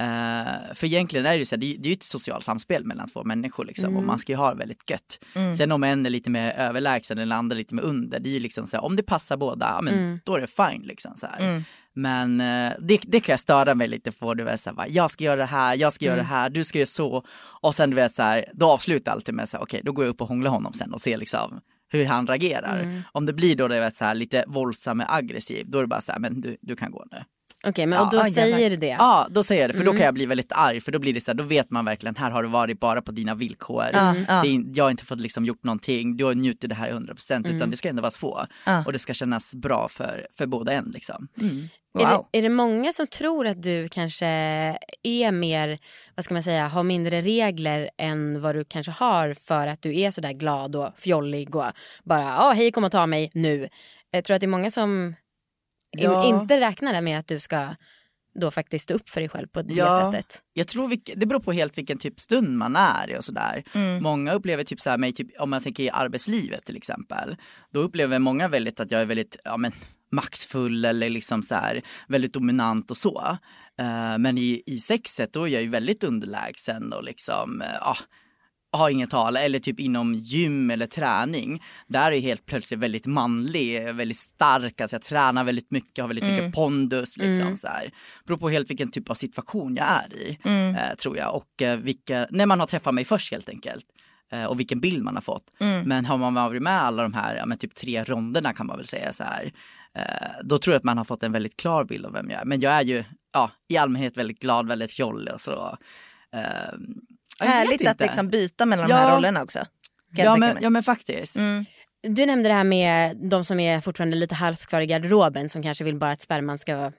[0.00, 2.44] Eh, för egentligen är det ju så här, det, är- det är ju ett socialt
[2.44, 5.18] samspel mellan två människor liksom, och man ska ju ha det väldigt gött.
[5.56, 8.40] Sen om en är lite mer överlägsen eller andra lite mer under, det är ju
[8.40, 11.62] liksom så här, om det passar båda, men då är det fine liksom så här.
[11.94, 15.10] Men eh, det, det kan jag störa mig lite på, du vet så här, jag
[15.10, 17.24] ska göra det här, jag ska göra det här, du ska göra så.
[17.60, 19.92] Och sen du vet så här, då avslutar jag alltid med så här, okej då
[19.92, 23.02] går jag upp och hånglar honom sen och ser liksom hur han reagerar.
[23.12, 25.88] Om det blir då det vet, så här, lite våldsam och aggressiv, då är det
[25.88, 27.18] bara så här, men du, du kan gå nu.
[27.66, 28.30] Okej, men och då jävlar.
[28.30, 28.96] säger du det.
[28.98, 29.98] Ja, då säger jag det för då Mm.
[29.98, 32.16] kan jag bli väldigt arg för då blir det så här, då vet man verkligen
[32.16, 33.84] här har det varit bara på dina villkor.
[33.92, 33.98] Det
[34.48, 37.56] är, jag har inte fått liksom gjort någonting, du har njutit det här 100% Mm.
[37.56, 38.40] utan det ska ändå vara två.
[38.86, 41.28] Och det ska kännas bra för, för båda en liksom.
[41.40, 42.26] Är, Wow.
[42.32, 44.26] det, är det många som tror att du kanske
[45.02, 45.78] är mer,
[46.14, 50.00] vad ska man säga, har mindre regler än vad du kanske har för att du
[50.00, 51.64] är sådär glad och fjollig och
[52.04, 53.68] bara, ja hej kom och ta mig nu.
[54.10, 55.14] Jag tror att det är många som
[55.98, 56.24] in, Ja.
[56.26, 57.68] inte räknar med att du ska
[58.40, 60.12] då faktiskt stå upp för dig själv på det Ja.
[60.12, 60.42] sättet.
[60.52, 63.64] Jag tror vilk, det beror på helt vilken typ stund man är i och sådär.
[64.00, 67.36] Många upplever typ så här mig, typ, om man tänker i arbetslivet till exempel.
[67.72, 69.72] Då upplever många väldigt att jag är väldigt ja, men,
[70.12, 73.38] maktfull eller liksom så här, väldigt dominant och så.
[73.80, 77.96] Eh, men i, i sexet då är jag ju väldigt underlägsen och liksom, ja,
[78.76, 81.62] har inget tal eller typ inom gym eller träning.
[81.86, 86.24] Där är helt plötsligt väldigt manlig, väldigt stark, alltså jag tränar väldigt mycket, har väldigt
[86.24, 87.90] mycket pondus liksom så här.
[88.26, 90.38] Beror på helt vilken typ av situation jag är i,
[90.76, 91.34] eh, tror jag.
[91.34, 93.86] Och eh, vilka, när man har träffat mig först helt enkelt.
[94.32, 95.50] Eh, och vilken bild man har fått.
[95.86, 98.76] Men har man varit med alla de här, ja, men typ tre ronderna kan man
[98.76, 99.52] väl säga så här.
[99.98, 102.40] Eh, då tror jag att man har fått en väldigt klar bild av vem jag
[102.40, 102.44] är.
[102.44, 105.78] Men jag är ju, ja, i allmänhet väldigt glad, väldigt fjollig och så.
[107.40, 108.98] Härligt att liksom byta mellan de Ja.
[109.00, 109.66] här rollerna också.
[110.16, 111.36] Ja men, ja men faktiskt.
[111.36, 111.64] Mm.
[112.02, 115.84] Du nämnde det här med de som är fortfarande lite halskvar i garderoben som kanske
[115.84, 116.90] vill bara att sperman ska, eh,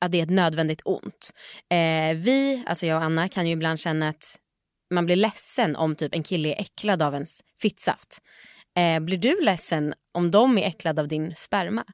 [0.00, 1.30] att det är ett nödvändigt ont.
[1.70, 4.36] Eh, vi, alltså jag och Anna, kan ju ibland känna att
[4.94, 8.18] man blir ledsen om typ en kille är äcklad av ens fittsaft.
[8.76, 11.84] Eh, blir du ledsen om de är äcklade av din sperma?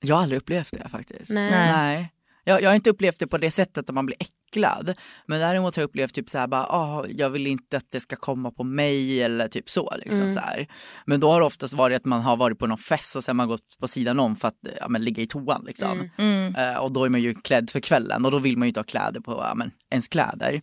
[0.00, 1.30] Jag har aldrig upplevt det faktiskt.
[1.30, 1.50] Nej.
[1.50, 2.10] Nej.
[2.44, 4.94] Jag, jag har inte upplevt det på det sättet att man blir äcklad.
[5.26, 8.00] Men däremot har jag upplevt typ så här, bara, ah, jag vill inte att det
[8.00, 9.94] ska komma på mig eller typ så.
[9.96, 10.66] Liksom, så här.
[11.06, 13.36] Men då har det oftast varit att man har varit på någon fest och sen
[13.36, 15.64] man gått på sidan om för att ja, men, ligga i toan.
[15.66, 16.10] Liksom.
[16.56, 18.80] Eh, och då är man ju klädd för kvällen och då vill man ju inte
[18.80, 20.62] ha kläder på ja, men, ens kläder.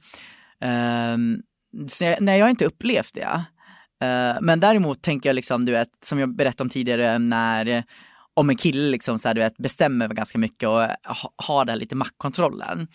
[0.62, 1.38] Ehm,
[1.88, 3.46] så jag, nej, jag har inte upplevt det.
[4.02, 7.84] Eh, men däremot tänker jag liksom, du vet, som jag berättade om tidigare, när eh,
[8.42, 11.78] om en kille liksom så här, du vet, bestämmer ganska mycket och ha, har den
[11.78, 12.88] lite maktkontrollen.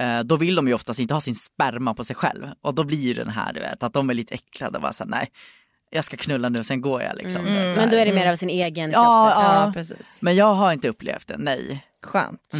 [0.00, 2.46] Eh, då vill de ju oftast inte ha sin sperma på sig själv.
[2.62, 5.04] Och då blir den här, du vet, att de är lite äcklade och bara så
[5.04, 5.28] här, nej,
[5.90, 7.46] jag ska knulla nu, sen går jag liksom.
[7.46, 7.76] Här.
[7.76, 9.66] Men då är det mer av sin egen Ja, ja.
[9.66, 10.18] Ja, precis.
[10.22, 11.84] Men jag har inte upplevt det, nej.
[12.02, 12.54] Skönt.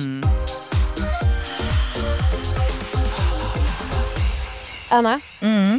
[4.91, 5.21] Anna,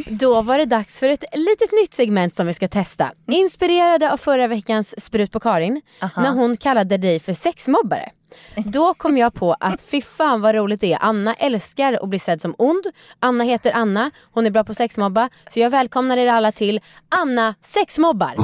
[0.06, 3.10] då var det dags för ett litet nytt segment som vi ska testa.
[3.26, 5.80] Inspirerade av förra veckans sprut på Karin
[6.16, 8.10] när hon kallade dig för sexmobbare.
[8.56, 10.98] Då kom jag på att fy fan vad roligt det är.
[11.00, 12.84] Anna älskar att bli sedd som ond.
[13.20, 15.28] Anna heter Anna, hon är bra på sexmobba.
[15.48, 18.34] Så jag välkomnar er alla till Anna sexmobbar.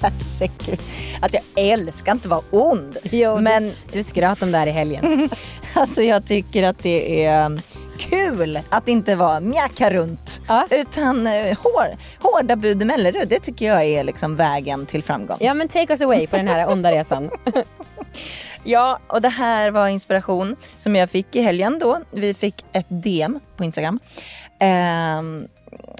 [0.00, 0.80] Herregud.
[1.20, 2.96] Alltså jag älskar inte att vara ond.
[3.02, 5.28] Jo, men du, du skröt om det här i helgen.
[5.74, 7.60] alltså jag tycker att det är
[7.98, 10.42] kul att inte vara mjacka runt.
[10.48, 10.66] Ja.
[10.70, 15.36] Utan eh, hår, hårda bud i Mellerud, det tycker jag är liksom vägen till framgång.
[15.40, 17.30] Ja men take us away på den här onda resan.
[18.68, 22.00] Ja, och det här var inspiration som jag fick i helgen då.
[22.10, 24.00] Vi fick ett DM på Instagram.
[24.60, 25.48] ehm,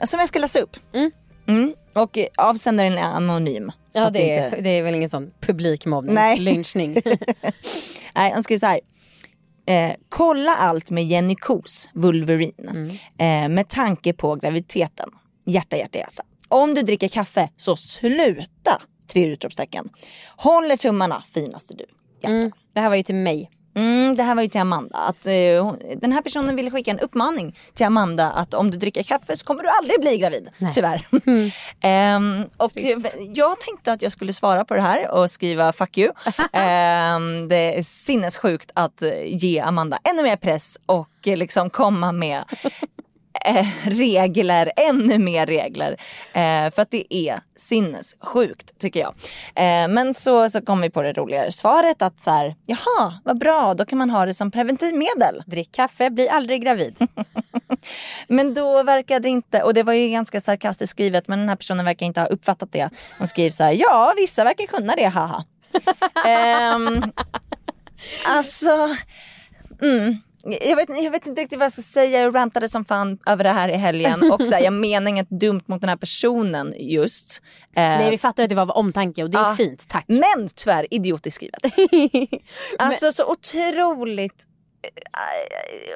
[0.04, 0.76] som jag ska läsa upp.
[0.92, 1.10] Mm.
[1.48, 1.74] Mm.
[1.92, 3.72] Och eh, avsändaren är anonym.
[3.96, 6.38] Ja att det inte- är, det är väl ingen sån publikmobbning, Nej.
[6.38, 6.92] lynchning.
[8.14, 8.80] Nej, han skriver så här.
[9.68, 12.90] Eh, kolla allt med Jenny Kos, Wolverine.
[13.18, 15.10] Eh, med tanke på graviditeten.
[15.44, 16.22] Hjärta, hjärta, hjärta.
[16.48, 18.82] Om du dricker kaffe så sluta!
[19.08, 19.88] Tre utropstecken.
[20.36, 21.84] Håller tummarna, finaste du.
[22.28, 23.50] Mm, det här var ju till mig.
[23.76, 24.98] Mm, det här var ju till Amanda.
[24.98, 29.02] Att, eh, den här personen ville skicka en uppmaning till Amanda att om du dricker
[29.02, 30.48] kaffe så kommer du aldrig bli gravid.
[30.72, 31.06] Tyvärr.
[31.80, 32.72] Ehm, och
[33.34, 36.12] jag tänkte att jag skulle svara på det här och skriva fuck you.
[36.52, 42.12] Ehm, det är sinnessjukt att eh, ge Amanda ännu mer press och eh, liksom komma
[42.12, 42.44] med
[43.46, 45.96] eh, regler, ännu mer regler.
[46.32, 49.14] Eh, för att det är sinnessjukt tycker jag.
[49.54, 53.38] Eh, men så, så kom vi på det roligare svaret att så här, jaha vad
[53.38, 55.42] bra då kan man ha det som preventivmedel.
[55.46, 56.96] Drick kaffe, bli aldrig gravid.
[58.28, 61.56] Men då verkar det inte, och det var ju ganska sarkastiskt skrivet men den här
[61.56, 62.90] personen verkar inte ha uppfattat det.
[63.18, 65.44] Hon skriver så här, ja vissa verkar kunna det, haha.
[66.74, 67.12] um,
[68.26, 68.96] alltså,
[69.82, 70.20] mm.
[70.48, 73.44] Jag vet, jag vet inte riktigt vad jag ska säga, jag rantade som fan över
[73.44, 76.74] det här i helgen och så här, jag menar inget dumt mot den här personen
[76.78, 77.42] just.
[77.76, 79.56] Eh, Nej vi fattar att det var av omtanke och det är Ja.
[79.56, 80.04] fint, tack.
[80.08, 81.60] men tyvärr idiotiskt skrivet.
[82.78, 84.44] Alltså så otroligt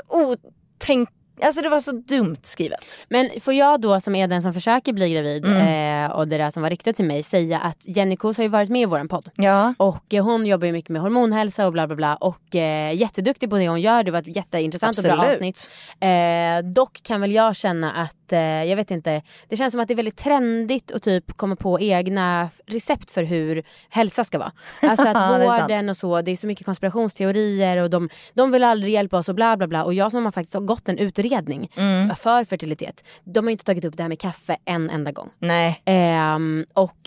[0.08, 1.08] otänk,
[1.42, 2.80] Alltså det var så dumt skrivet.
[3.08, 6.50] Men får jag då som är den som försöker bli gravid eh, och det där
[6.50, 9.08] som var riktat till mig säga att Jenny Kos har ju varit med i våran
[9.08, 9.30] podd.
[9.34, 9.74] Ja.
[9.78, 13.50] Och eh, hon jobbar ju mycket med hormonhälsa och bla bla bla och eh, jätteduktig
[13.50, 14.02] på det hon gör.
[14.02, 15.34] Det var ett jätteintressant och bra Absolut.
[15.34, 15.70] avsnitt.
[16.00, 19.88] Eh, dock kan väl jag känna att, eh, jag vet inte, det känns som att
[19.88, 24.52] det är väldigt trendigt att typ komma på egna recept för hur hälsa ska vara.
[24.82, 28.92] Alltså att vården och så, det är så mycket konspirationsteorier och de, de vill aldrig
[28.92, 29.84] hjälpa oss och bla bla bla.
[29.84, 32.16] Och jag som har faktiskt har gått en utredning Mm.
[32.16, 35.30] för fertilitet, de har inte tagit upp det här med kaffe en enda gång.
[35.38, 35.82] Nej.
[35.84, 36.98] Ehm, och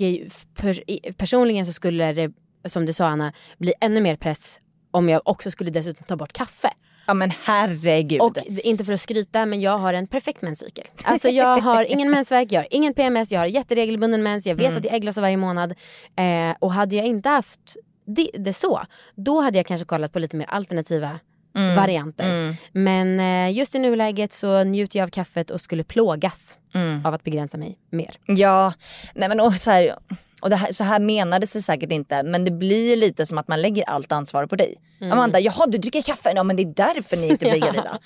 [0.55, 2.31] per, personligen så skulle det,
[2.65, 4.59] som du sa Anna, bli ännu mer press
[4.91, 6.69] om jag också skulle dessutom ta bort kaffe.
[7.05, 8.21] Ja men herregud.
[8.21, 10.87] Och inte för att skryta men jag har en perfekt menscykel.
[11.03, 14.65] Alltså jag har ingen mensvärk, jag har ingen PMS, jag har jätteregelbunden mens, jag vet
[14.65, 14.77] Mm.
[14.77, 15.71] att jag ägglossar varje månad.
[16.15, 18.81] Eh, och hade jag inte haft det, det så,
[19.15, 21.19] då hade jag kanske kollat på lite mer alternativa
[21.55, 21.75] Mm.
[21.75, 22.55] varianter.
[22.71, 27.05] Men eh, just i nuläget så njuter jag av kaffet och skulle plågas Mm.
[27.05, 28.15] av att begränsa mig mer.
[28.25, 28.73] Ja,
[29.15, 29.95] nej men och så här,
[30.43, 33.37] och det här, så här menade sig säkert inte men det blir ju lite som
[33.37, 34.75] att man lägger allt ansvar på dig.
[35.11, 37.99] Amanda, jaha du dricker kaffe, ja men det är därför ni inte blir gravida.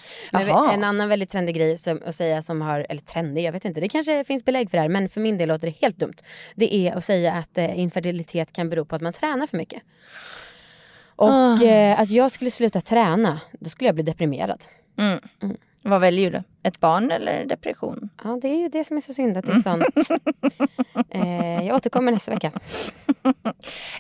[0.74, 3.80] En annan väldigt trendig grej som, att säga som har, eller trendig, jag vet inte,
[3.80, 6.14] det kanske finns belägg för det här men för min del låter det helt dumt.
[6.56, 9.82] Det är att säga att eh, infertilitet kan bero på att man tränar för mycket.
[11.16, 11.64] Och Ah.
[11.64, 14.64] eh, att jag skulle sluta träna, då skulle jag bli deprimerad.
[15.88, 16.44] Vad väljer du?
[16.64, 18.10] Ett barn eller depression?
[18.24, 19.84] Ja, det är ju det som är så synd att det är sånt.
[21.10, 22.52] eh, jag återkommer nästa vecka.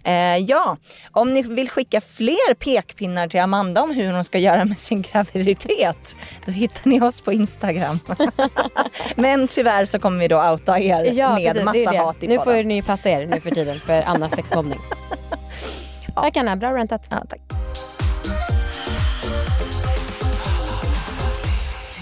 [0.03, 0.77] Eh, ja,
[1.11, 5.01] om ni vill skicka fler pekpinnar till Amanda om hur hon ska göra med sin
[5.01, 7.99] graviditet, då hittar ni oss på Instagram.
[9.15, 11.03] Men tyvärr så kommer vi då outa er
[11.35, 11.97] med precis, massa det det.
[11.97, 12.55] hat i Nu podden.
[12.55, 14.79] får ni passa er nu för tiden för Annas sexmobbning.
[16.15, 17.07] Tack Anna, bra rantat.
[17.09, 17.41] Ja, tack.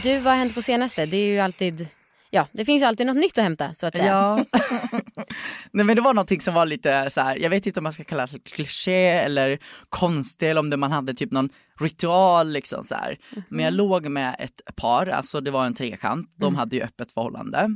[0.05, 1.05] Du, vad har hänt på senaste?
[1.05, 1.87] Det är ju alltid,
[2.29, 4.11] ja det finns ju alltid något nytt att hämta så att säga.
[4.11, 4.45] Ja.
[5.71, 7.93] Nej men det var någonting som var lite så här, jag vet inte om man
[7.93, 12.83] ska kalla det kliché eller konstigt eller om det man hade typ någon ritual liksom
[12.83, 13.17] så här.
[13.49, 17.11] Men jag låg med ett par, alltså det var en trekant, de hade ju öppet
[17.11, 17.75] förhållande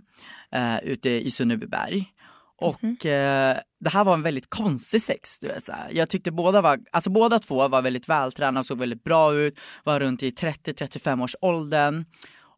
[0.52, 2.06] eh, ute i Sundbyberg.
[2.62, 5.40] Och eh, det här var en väldigt konstig sex.
[5.40, 5.90] Du vet, så här.
[5.92, 10.00] Jag tyckte båda var, alltså båda två var väldigt vältränade, såg väldigt bra ut, var
[10.00, 12.06] runt i 30-35 års åldern.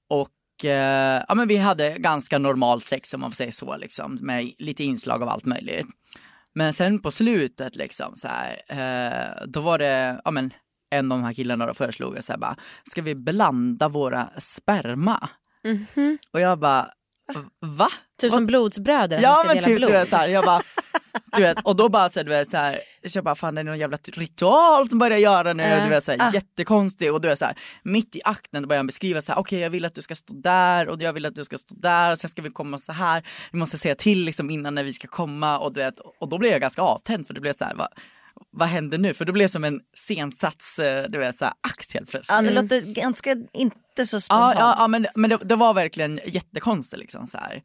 [0.09, 4.17] Och eh, ja, men vi hade ganska normalt sex om man får säga så, liksom,
[4.21, 5.87] med lite inslag av allt möjligt.
[6.53, 10.53] Men sen på slutet, liksom, så här, eh, då var det, ja, men,
[10.91, 15.29] en av de här killarna då föreslog så här, bara, ska vi blanda våra sperma?
[16.33, 16.89] Och jag bara,
[17.59, 17.87] va?
[18.21, 19.89] Typ som blodsbröder, Ja men typ blod.
[19.89, 20.61] du vet såhär, jag bara,
[21.35, 23.61] du vet, och då bara så här, du vet såhär, så jag bara fan det
[23.61, 25.83] är någon jävla ritual som börjar göra nu, Ja.
[25.83, 29.21] du vet såhär, jättekonstig och du vet såhär, mitt i akten då börjar han beskriva
[29.21, 31.57] såhär, okej jag vill att du ska stå där och jag vill att du ska
[31.57, 33.23] stå där och sen ska vi komma så här.
[33.51, 36.37] vi måste säga till liksom innan när vi ska komma och du vet, och då
[36.37, 37.87] blev jag ganska avtänd för det blev såhär, vad,
[38.51, 39.13] vad händer nu?
[39.13, 42.29] För det blev som en sensats, eh, du vet såhär, akt helt plötsligt.
[42.35, 44.55] Ja, det låter ganska inte så Ja, spontant.
[44.59, 47.61] ja, ja men, men det, det var verkligen jättekonstigt liksom så här.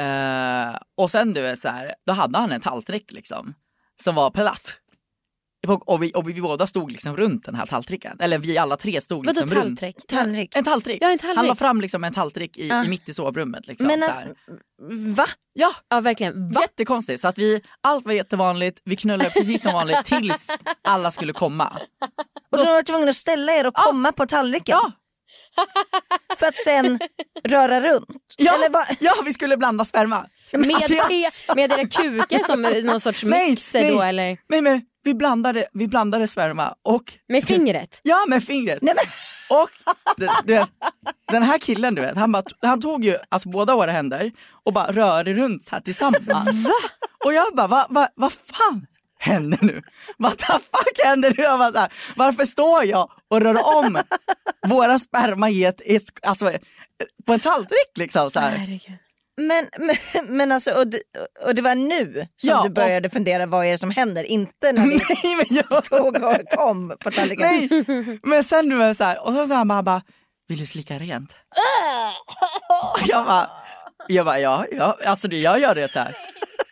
[0.00, 3.54] Eh, och sen du vet så här, då hade han en tallrik liksom
[4.02, 4.78] som var platt.
[5.66, 8.76] Och, och, vi, och vi båda stod liksom runt den här tallriken, eller vi alla
[8.76, 9.80] tre stod Vadå liksom runt.
[9.80, 9.96] tallrik?
[10.08, 10.56] Tallrik.
[10.56, 10.98] En tallrik.
[11.02, 11.36] Ja, en tallrik.
[11.36, 12.84] Han la fram liksom en tallrik i, Ja.
[12.84, 13.66] i mitt i sovrummet.
[13.66, 14.34] Liksom, Men så alltså,
[15.16, 15.26] va?
[15.52, 16.52] Ja, Ja verkligen.
[16.52, 16.60] Va?
[16.60, 17.20] jättekonstigt.
[17.20, 20.46] Så att vi, allt var jättevanligt, vi knullade precis som vanligt tills
[20.82, 21.80] alla skulle komma.
[22.52, 24.76] Och då var du tvungen att ställa er och komma på tallriken?
[24.82, 24.92] Ja,
[26.38, 26.98] För att sen
[27.48, 28.06] röra runt?
[28.36, 28.56] ja,
[29.00, 30.26] ja vi skulle blanda sperma.
[30.52, 33.94] Med, Alltså, med era kukar som någon sorts Nej, mixer nej.
[33.94, 38.00] då eller Nej men vi blandade, vi blandade sperma och med fingret?
[38.02, 38.78] Ja med fingret.
[38.82, 39.04] Nej, men,
[39.58, 39.70] Och
[40.16, 40.64] du, du
[41.32, 44.32] den här killen du vet, han, bara, han tog ju alltså, båda våra händer
[44.64, 46.64] och bara rörde runt så här tillsammans.
[46.64, 46.72] Va?
[47.24, 48.86] Och jag bara, vad va, vad fan
[49.18, 49.82] händer nu?
[50.18, 51.42] What the fuck händer nu?
[51.42, 54.02] Jag bara, så här, varför står jag och rör om
[54.66, 56.50] våra sperma i ett, ett alltså,
[57.26, 58.80] på en tallrik liksom så här.
[59.40, 59.96] Men, men,
[60.36, 61.00] men alltså, och det,
[61.44, 64.24] och det var nu som Ja, du började fundera vad är det som händer?
[64.24, 64.86] Inte när
[65.70, 67.46] jag, frågor kom på tallriken?
[67.46, 70.02] Nej, men sen du vet så här, och så sa han bara,
[70.48, 71.32] vill du slicka rent?
[72.94, 73.50] Och jag bara,
[74.08, 76.16] jag bara, ja, ja, alltså jag gör det så här.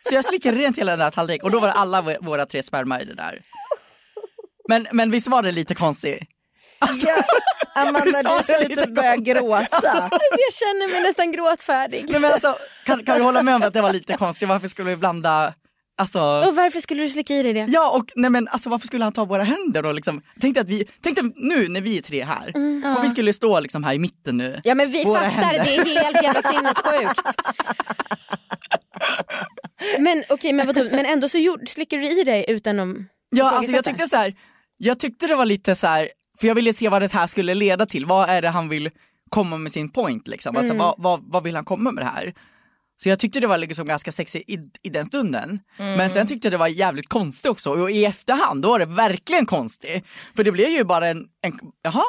[0.09, 2.63] Så jag slickade rent hela den där tallriken och då var det alla våra tre
[2.63, 3.41] sperma i det där.
[4.69, 6.19] Men, men visst var det lite konstigt?
[6.79, 7.23] Alltså, Ja,
[7.81, 8.05] Amanda,
[8.37, 9.67] du ser ut att börja gråta.
[10.11, 12.05] Jag känner mig nästan gråtfärdig.
[12.09, 14.49] nej, men alltså, kan, kan vi hålla med om att det var lite konstigt?
[14.49, 15.53] Varför skulle vi blanda
[15.97, 17.65] Alltså, Och varför skulle du slicka i dig det?
[17.69, 20.21] ja och nej men alltså varför skulle han ta våra händer då liksom?
[20.41, 22.47] Tänk att vi, tänk nu när vi är tre här
[22.97, 24.61] och vi skulle stå liksom här i mitten nu.
[24.63, 25.63] Ja men vi Våra fattar, händer.
[25.65, 27.21] det är helt jävla sinnessjukt.
[29.99, 32.97] Men okej, men vadå, men ändå så gjorde, slickar du i dig utan att
[33.29, 34.33] Ja alltså jag tyckte så här,
[34.77, 37.53] jag tyckte det var lite så här, för jag ville se vad det här skulle
[37.53, 38.05] leda till.
[38.05, 38.89] Vad är det han vill
[39.29, 40.57] komma med sin point liksom?
[40.57, 42.33] Alltså, vad, vad, vad vill han komma med det här?
[43.03, 45.59] Så jag tyckte det var liksom ganska sexigt i, i den stunden.
[45.77, 48.85] Men sen tyckte jag det var jävligt konstigt också och i efterhand då var det
[48.85, 50.05] verkligen konstigt.
[50.35, 52.03] För det blev ju bara en, en jaha?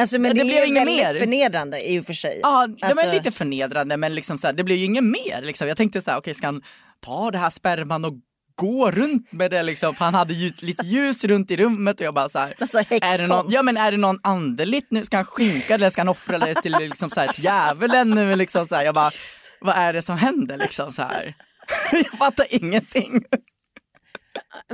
[0.00, 1.18] Alltså, men det, det blev inget mer.
[1.18, 2.40] förnedrande i och för sig.
[2.42, 5.42] Ja, det Alltså- var lite förnedrande men liksom så här, det blev ju inget mer.
[5.42, 5.68] Liksom.
[5.68, 6.62] Jag tänkte så här, okej ska han
[7.02, 8.12] ta det här sperman och
[8.54, 9.94] gå runt med det liksom?
[9.94, 12.78] För han hade ju lite ljus runt i rummet och jag bara så här, Alltså,
[12.78, 15.04] är det någon, ja men är det någon andeligt nu?
[15.04, 18.36] Ska han skinka det eller ska han offra det till liksom så här, djävulen nu?
[18.36, 19.10] Liksom så här, jag bara,
[19.60, 21.34] vad är det som händer liksom så här?
[21.92, 23.22] Jag fattar ingenting.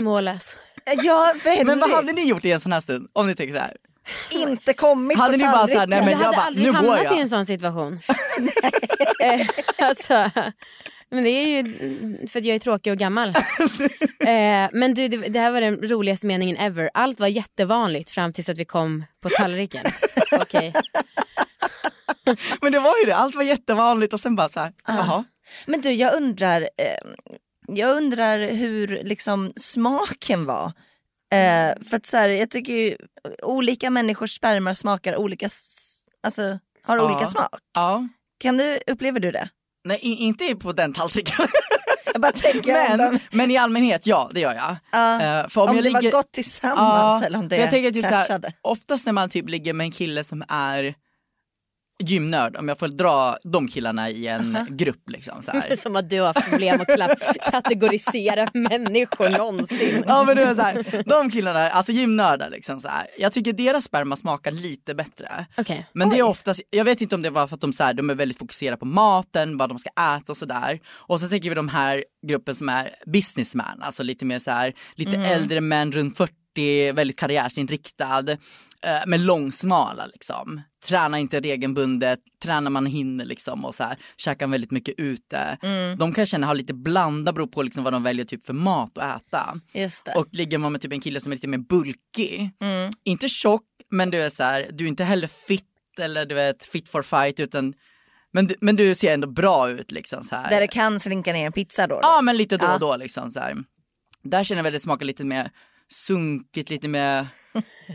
[0.01, 0.59] målas.
[1.03, 1.67] Ja, väldigt.
[1.67, 3.09] Men vad hade ni gjort i en sån här stund?
[3.13, 3.77] Om ni tänker så här.
[4.47, 5.91] Inte kommit Hade på ni bara så här, tallriken.
[5.91, 7.17] nej, men jag jag hade bara, aldrig nu går hamnat jag.
[7.19, 8.01] i en sån situation.
[9.23, 9.47] Eh,
[9.79, 10.31] alltså,
[11.11, 11.65] men det är ju
[12.27, 13.35] för att jag är tråkig och gammal.
[14.21, 16.91] Eh, men du, det, det här var den roligaste meningen ever.
[16.95, 19.85] Allt var jättevanligt fram tills att vi kom på tallriken.
[20.41, 20.73] Okej.
[22.61, 25.23] Men det var ju det, allt var jättevanligt och sen bara så här, Ah.
[25.67, 27.11] Men du, jag undrar, eh,
[27.69, 30.67] jag undrar hur liksom smaken var.
[31.33, 32.97] Eh, för att så här, jag tycker ju
[33.43, 35.49] olika människors sperma smakar olika,
[36.23, 36.43] alltså
[36.83, 37.05] har Ja.
[37.05, 37.49] olika smak.
[37.75, 38.09] Ja.
[38.41, 39.49] Kan du, upplever du det?
[39.85, 41.47] Nej, inte på den tallriken.
[42.99, 44.77] Men, men i allmänhet, ja det gör jag.
[44.93, 47.91] Ja, Eh, för om, jag det var ligger- gott tillsammans eller om det jag tänker
[47.91, 48.53] typ kraschade.
[48.63, 50.95] oftast när man typ ligger med en kille som är
[52.05, 55.77] gymnörd, om jag får dra de killarna i en grupp liksom så här.
[55.77, 56.91] Som att du har problem att
[57.53, 60.05] kategorisera människor någonsin.
[60.07, 63.07] Ja men det är så här, de killarna, alltså gymnördar liksom så här.
[63.19, 65.47] Jag tycker deras sperma smakar lite bättre.
[65.57, 65.87] Okej.
[65.93, 67.95] Men det är oftast, jag vet inte om det var för att de, så här,
[67.95, 70.81] de är väldigt fokuserade på maten, vad de ska äta och sådär.
[70.89, 74.75] Och så tänker vi de här gruppen som är businessman, alltså lite mer så här,
[74.95, 76.33] lite äldre män runt 40,
[76.95, 78.31] väldigt karriärsinriktad,
[78.83, 80.61] eh, med långsmala liksom.
[80.85, 85.59] Tränar inte regelbundet, tränar man hinner liksom och så här, käkar väldigt mycket ute.
[85.99, 88.53] De kan jag känna har lite blanda, beror på liksom vad de väljer typ för
[88.53, 89.61] mat att äta.
[90.17, 92.51] Och ligger man med typ en kille som är lite mer bulkig,
[93.05, 95.65] inte tjock men du är så här, du är inte heller fit
[96.01, 97.75] eller du vet fit for fight utan
[98.33, 100.51] men, du- men du ser ändå bra ut liksom så här.
[100.51, 101.95] Där det kan slinka ner en pizza då?
[101.95, 102.01] då.
[102.03, 103.57] Ja men lite då och då liksom så här.
[104.23, 105.51] Där känner jag väl det smakar lite mer
[105.93, 107.27] sunkigt, lite mer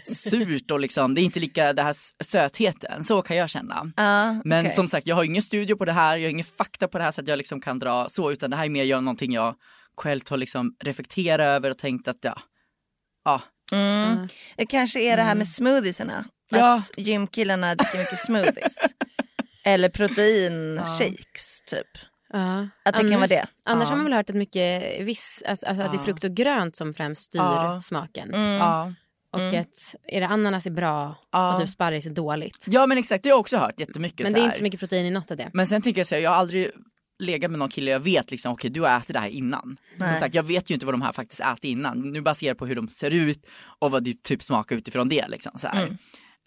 [0.05, 3.91] surt och liksom, det är inte lika det här sötheten, så kan jag känna.
[3.95, 6.87] Ja, Men som sagt, jag har ingen studio på det här, jag har ingen fakta
[6.87, 8.83] på det här så att jag liksom kan dra så, utan det här är mer
[8.83, 9.55] jag, någonting jag
[9.97, 12.37] själv har liksom reflekterat över och tänkt att ja,
[13.25, 14.27] ja, Mm.
[14.57, 16.25] Det kanske är det här med smoothiesarna.
[16.49, 16.75] Ja.
[16.75, 18.75] Att gymkillarna dricker mycket smoothies.
[19.65, 21.87] Eller proteinshakes typ.
[22.33, 22.67] Ja.
[22.85, 23.45] Att det kan vara det.
[23.65, 23.89] Annars Ja.
[23.89, 26.75] har man väl hört att mycket viss, alltså, alltså att det är frukt och grönt
[26.75, 27.79] som främst styr Ja.
[27.83, 28.33] smaken.
[28.33, 28.51] Mm.
[28.51, 28.93] ja.
[29.33, 31.53] Och att är det ananas är bra Ja.
[31.53, 32.65] och typ sparris är dåligt.
[32.67, 34.45] Ja men exakt, det har jag också hört jättemycket Men så det är här.
[34.47, 35.49] inte så mycket protein i något av det.
[35.53, 36.71] Men sen tänker jag så här, jag har aldrig
[37.19, 39.61] legat med någon kille jag vet liksom, okej du har ätit det här innan.
[39.61, 40.19] Som Nej.
[40.19, 42.11] sagt, jag vet ju inte vad de här faktiskt ätit innan.
[42.11, 43.45] Nu baserar på hur de ser ut
[43.79, 45.83] och vad det typ smakar utifrån det liksom så här.
[45.83, 45.97] Mm.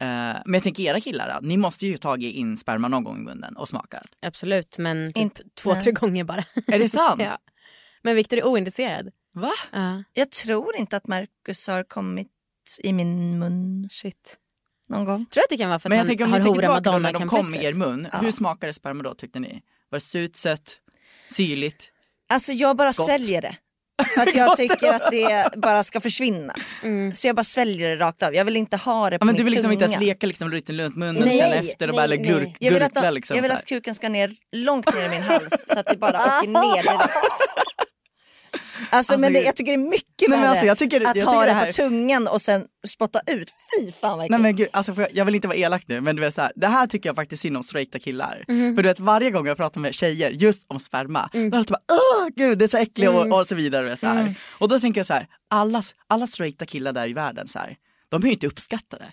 [0.01, 0.07] Eh,
[0.45, 3.23] men jag tänker era killar då, ni måste ju tagit in sperma någon gång i
[3.23, 4.07] munnen och smakat.
[4.23, 5.83] Absolut, men typ Inte- två, nej.
[5.83, 6.45] tre gånger bara.
[6.67, 7.23] Är det sant?
[7.25, 7.39] ja.
[8.03, 9.11] Men Viktor är ointresserad.
[9.35, 9.51] Va?
[9.73, 12.29] Ja, Jag tror inte att Marcus har kommit
[12.83, 14.37] i min mun shit.
[14.89, 15.27] någon gång.
[15.27, 16.69] Tror att det kan vara för att Men jag han tänker om har ni tänker
[16.69, 18.19] hora då när de kom i er mun, Ja.
[18.19, 19.63] hur smakade sperma då tyckte ni?
[19.91, 20.77] Var det surt, sött,
[21.29, 21.91] syrligt?
[22.29, 23.07] Alltså jag bara Gott.
[23.07, 23.57] sväljer det.
[24.15, 26.55] För att jag tycker att det bara ska försvinna.
[26.83, 27.15] Mm.
[27.15, 28.35] Så jag bara sväljer det rakt av.
[28.35, 29.95] Jag vill inte ha det på Ja, men min du vill liksom inte tunga.
[29.95, 32.57] ens leka liksom lite runt munnen Nej, och känna efter och bara nej, glurk, nej.
[32.61, 33.37] Jag vill, att, liksom.
[33.37, 36.17] jag vill att kuken ska ner långt ner i min hals så att det bara
[36.39, 37.41] åker ner direkt.
[38.91, 41.17] Alltså, Alltså, men det, jag tycker det är mycket Nej, värre alltså, jag tycker- att
[41.17, 43.51] jag ha det, här- på tungan och sen spotta ut.
[43.81, 46.17] Fy fan vad Nej men gud, alltså jag, jag vill inte vara elak nu men
[46.17, 48.45] du vet så här, det här tycker jag faktiskt synd om straighta killar.
[48.49, 48.75] Mhm.
[48.75, 51.51] För du vet varje gång jag pratar med tjejer just om sperma, Mm.
[51.51, 53.97] då är det bara åh gud det är så äckligt och, och så vidare.
[53.97, 54.35] Så här.
[54.59, 57.77] Och då tänker jag så här, alla, alla straighta killar där i världen så här,
[58.09, 59.05] de är ju inte uppskattade.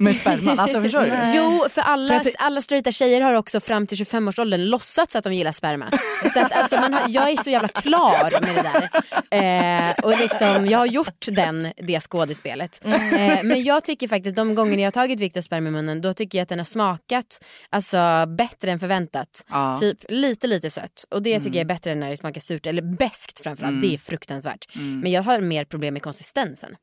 [0.00, 0.58] Med sperman.
[0.58, 1.36] Alltså förstår du?
[1.38, 5.52] Jo, för alla, alla straighta tjejer har också fram till 25-årsåldern låtsats att de gillar
[5.52, 5.90] sperma.
[6.32, 8.90] Så att, alltså, man har, jag är så jävla klar med det där.
[9.30, 12.80] Eh, och liksom, jag har gjort den, det skådespelet.
[12.84, 16.14] Eh, men jag tycker faktiskt de gånger jag har tagit Viktors sperma i munnen då
[16.14, 19.44] tycker jag att den har smakat alltså, bättre än förväntat.
[19.50, 19.78] Ja.
[19.80, 21.04] Typ lite lite sött.
[21.10, 23.80] Och det tycker jag är bättre än när det smakar surt eller beskt framförallt.
[23.80, 24.66] Det är fruktansvärt.
[25.02, 26.76] Men jag har mer problem med konsistensen.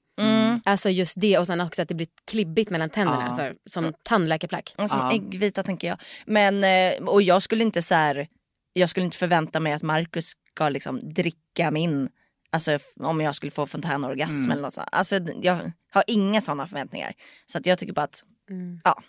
[0.67, 3.25] Alltså just det och sen också att det blir klibbigt mellan tänderna.
[3.29, 3.35] Ja.
[3.35, 4.73] Så här, som tandläkarplack.
[4.77, 5.11] Som Ja.
[5.13, 5.97] äggvita tänker jag.
[6.25, 8.27] Men, eh, och jag skulle inte så här,
[8.73, 12.09] jag skulle inte förvänta mig att Marcus ska liksom dricka min,
[12.51, 14.51] alltså om jag skulle få fontänorgasm Mm.
[14.51, 14.87] eller något sånt.
[14.91, 17.13] Alltså jag har inga sådana förväntningar.
[17.45, 18.81] Så att jag tycker bara att, Mm.
[18.83, 19.03] ja,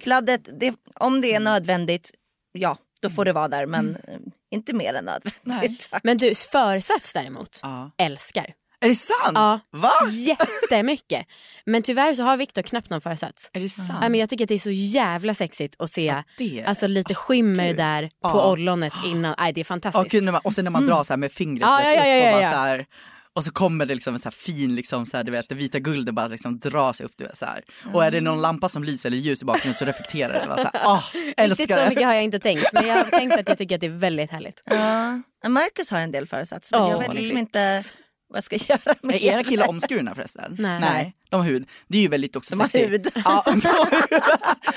[0.00, 1.44] kladdet, det, om det är Mm.
[1.44, 2.10] nödvändigt,
[2.52, 4.18] ja då får det vara där men eh,
[4.50, 5.88] inte mer än nödvändigt.
[6.02, 7.90] Men du, försats däremot, Ja.
[7.98, 8.54] älskar.
[8.82, 9.32] Är det sant?
[9.34, 9.60] Ja.
[9.72, 9.92] Va?
[10.10, 11.26] Jättemycket.
[11.66, 13.50] Men tyvärr så har Viktor knappt någon försats.
[13.52, 13.98] Är det sant?
[14.00, 17.14] Nej, men jag tycker att det är så jävla sexigt att se det- alltså, lite
[17.14, 17.76] skimmer gud.
[17.76, 18.52] där på Ja.
[18.52, 19.34] ollonet innan.
[19.38, 20.24] Nej, det är fantastiskt.
[20.24, 22.24] när man, och sen när man drar så här med fingret Ja, ja, ja, upp
[22.24, 22.52] ja, och bara ja.
[22.52, 22.86] så här
[23.32, 25.54] och så kommer det liksom en så här fin, liksom så här, du vet, det
[25.54, 27.12] vita guldet bara liksom drar sig upp.
[27.16, 27.62] Du vet, så här.
[27.94, 30.46] Och är det någon lampa som lyser eller ljus i bakgrunden så reflekterar det.
[30.46, 31.04] Bara, så här, åh,
[31.36, 31.88] älskar Riktigt så det.
[31.88, 32.64] mycket har jag inte tänkt.
[32.72, 34.62] Men jag har tänkt att jag tycker att det är väldigt härligt.
[34.64, 35.48] Ja.
[35.48, 37.40] Marcus har en del föresats men Åh, jag vet liksom lyx.
[37.40, 37.82] inte
[38.30, 40.56] vad jag ska göra med Är era killar omskurna förresten?
[40.58, 41.14] Nej.
[41.30, 41.68] De har hud.
[41.88, 42.92] Det är ju väldigt också De har sexigt.
[43.16, 43.22] hud.
[43.24, 44.04] Ja, de har hud.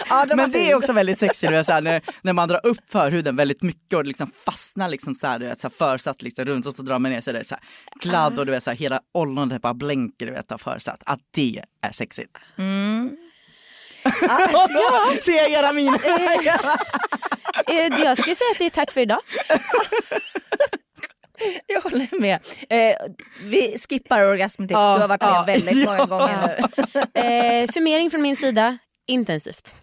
[0.09, 0.75] Ja, de har Men det är hud.
[0.75, 4.07] också väldigt sexigt du vet, när, när man drar upp förhuden väldigt mycket och det
[4.07, 6.99] liksom fastnar liksom så här, du vet, så här, försatt liksom runt och så drar
[6.99, 7.63] man ner så är det så här,
[7.99, 11.03] kladd och du vet så här, hela ollonet bara blänker du vet av försatt.
[11.05, 12.31] Att det är sexigt.
[14.53, 15.99] och så ser jag era miner.
[17.67, 19.19] Eh, Jag skulle säga att det är tack för idag.
[21.67, 22.39] Jag håller med.
[22.69, 22.95] Eh,
[23.43, 26.05] vi skippar orgasmtips, Ja, du har varit med ja, väldigt många ja.
[26.05, 26.63] gånger nu.
[27.23, 28.77] Eh, summering från min sida,
[29.07, 29.75] intensivt.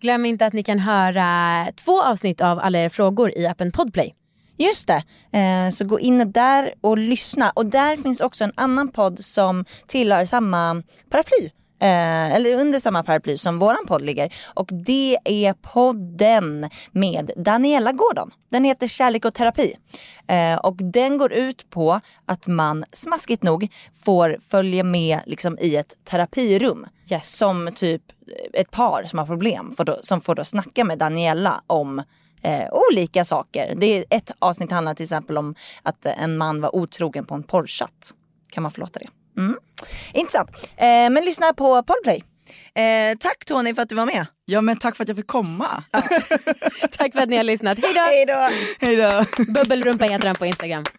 [0.00, 4.14] Glöm inte att ni kan höra två avsnitt av alla era frågor i appen Podplay.
[4.58, 5.02] Just det,
[5.38, 7.50] eh, så gå in där och lyssna.
[7.50, 11.50] Och där finns också en annan podd som tillhör samma paraply.
[11.82, 14.34] Eh, eller under samma paraply som våran podd ligger.
[14.54, 18.30] Och det är podden med Daniela Gordon.
[18.50, 19.74] Den heter Kärlek och terapi.
[20.26, 23.68] Eh, och den går ut på att man smaskigt nog
[24.04, 26.86] får följa med liksom, i ett terapirum.
[27.10, 27.36] Yes.
[27.36, 28.02] Som typ
[28.52, 31.98] ett par som har problem får då, som får då snacka med Daniela om
[32.42, 33.74] eh, olika saker.
[33.76, 37.42] Det är ett avsnitt handlar till exempel om att en man var otrogen på en
[37.42, 38.14] porrchatt.
[38.50, 39.40] Kan man förlåta det?
[39.40, 39.56] Mm.
[40.14, 40.50] Intressant.
[40.76, 42.22] Eh, men lyssna på Podplay.
[42.74, 44.26] Eh, tack Tony för att du var med.
[44.44, 45.84] Ja men tack för att jag fick komma.
[46.90, 47.78] Tack för att ni har lyssnat.
[47.78, 48.00] Hej då!
[48.00, 48.48] Hej då.
[48.86, 49.24] Hej då.
[49.52, 50.84] Bubbelrumpa heter han på Instagram.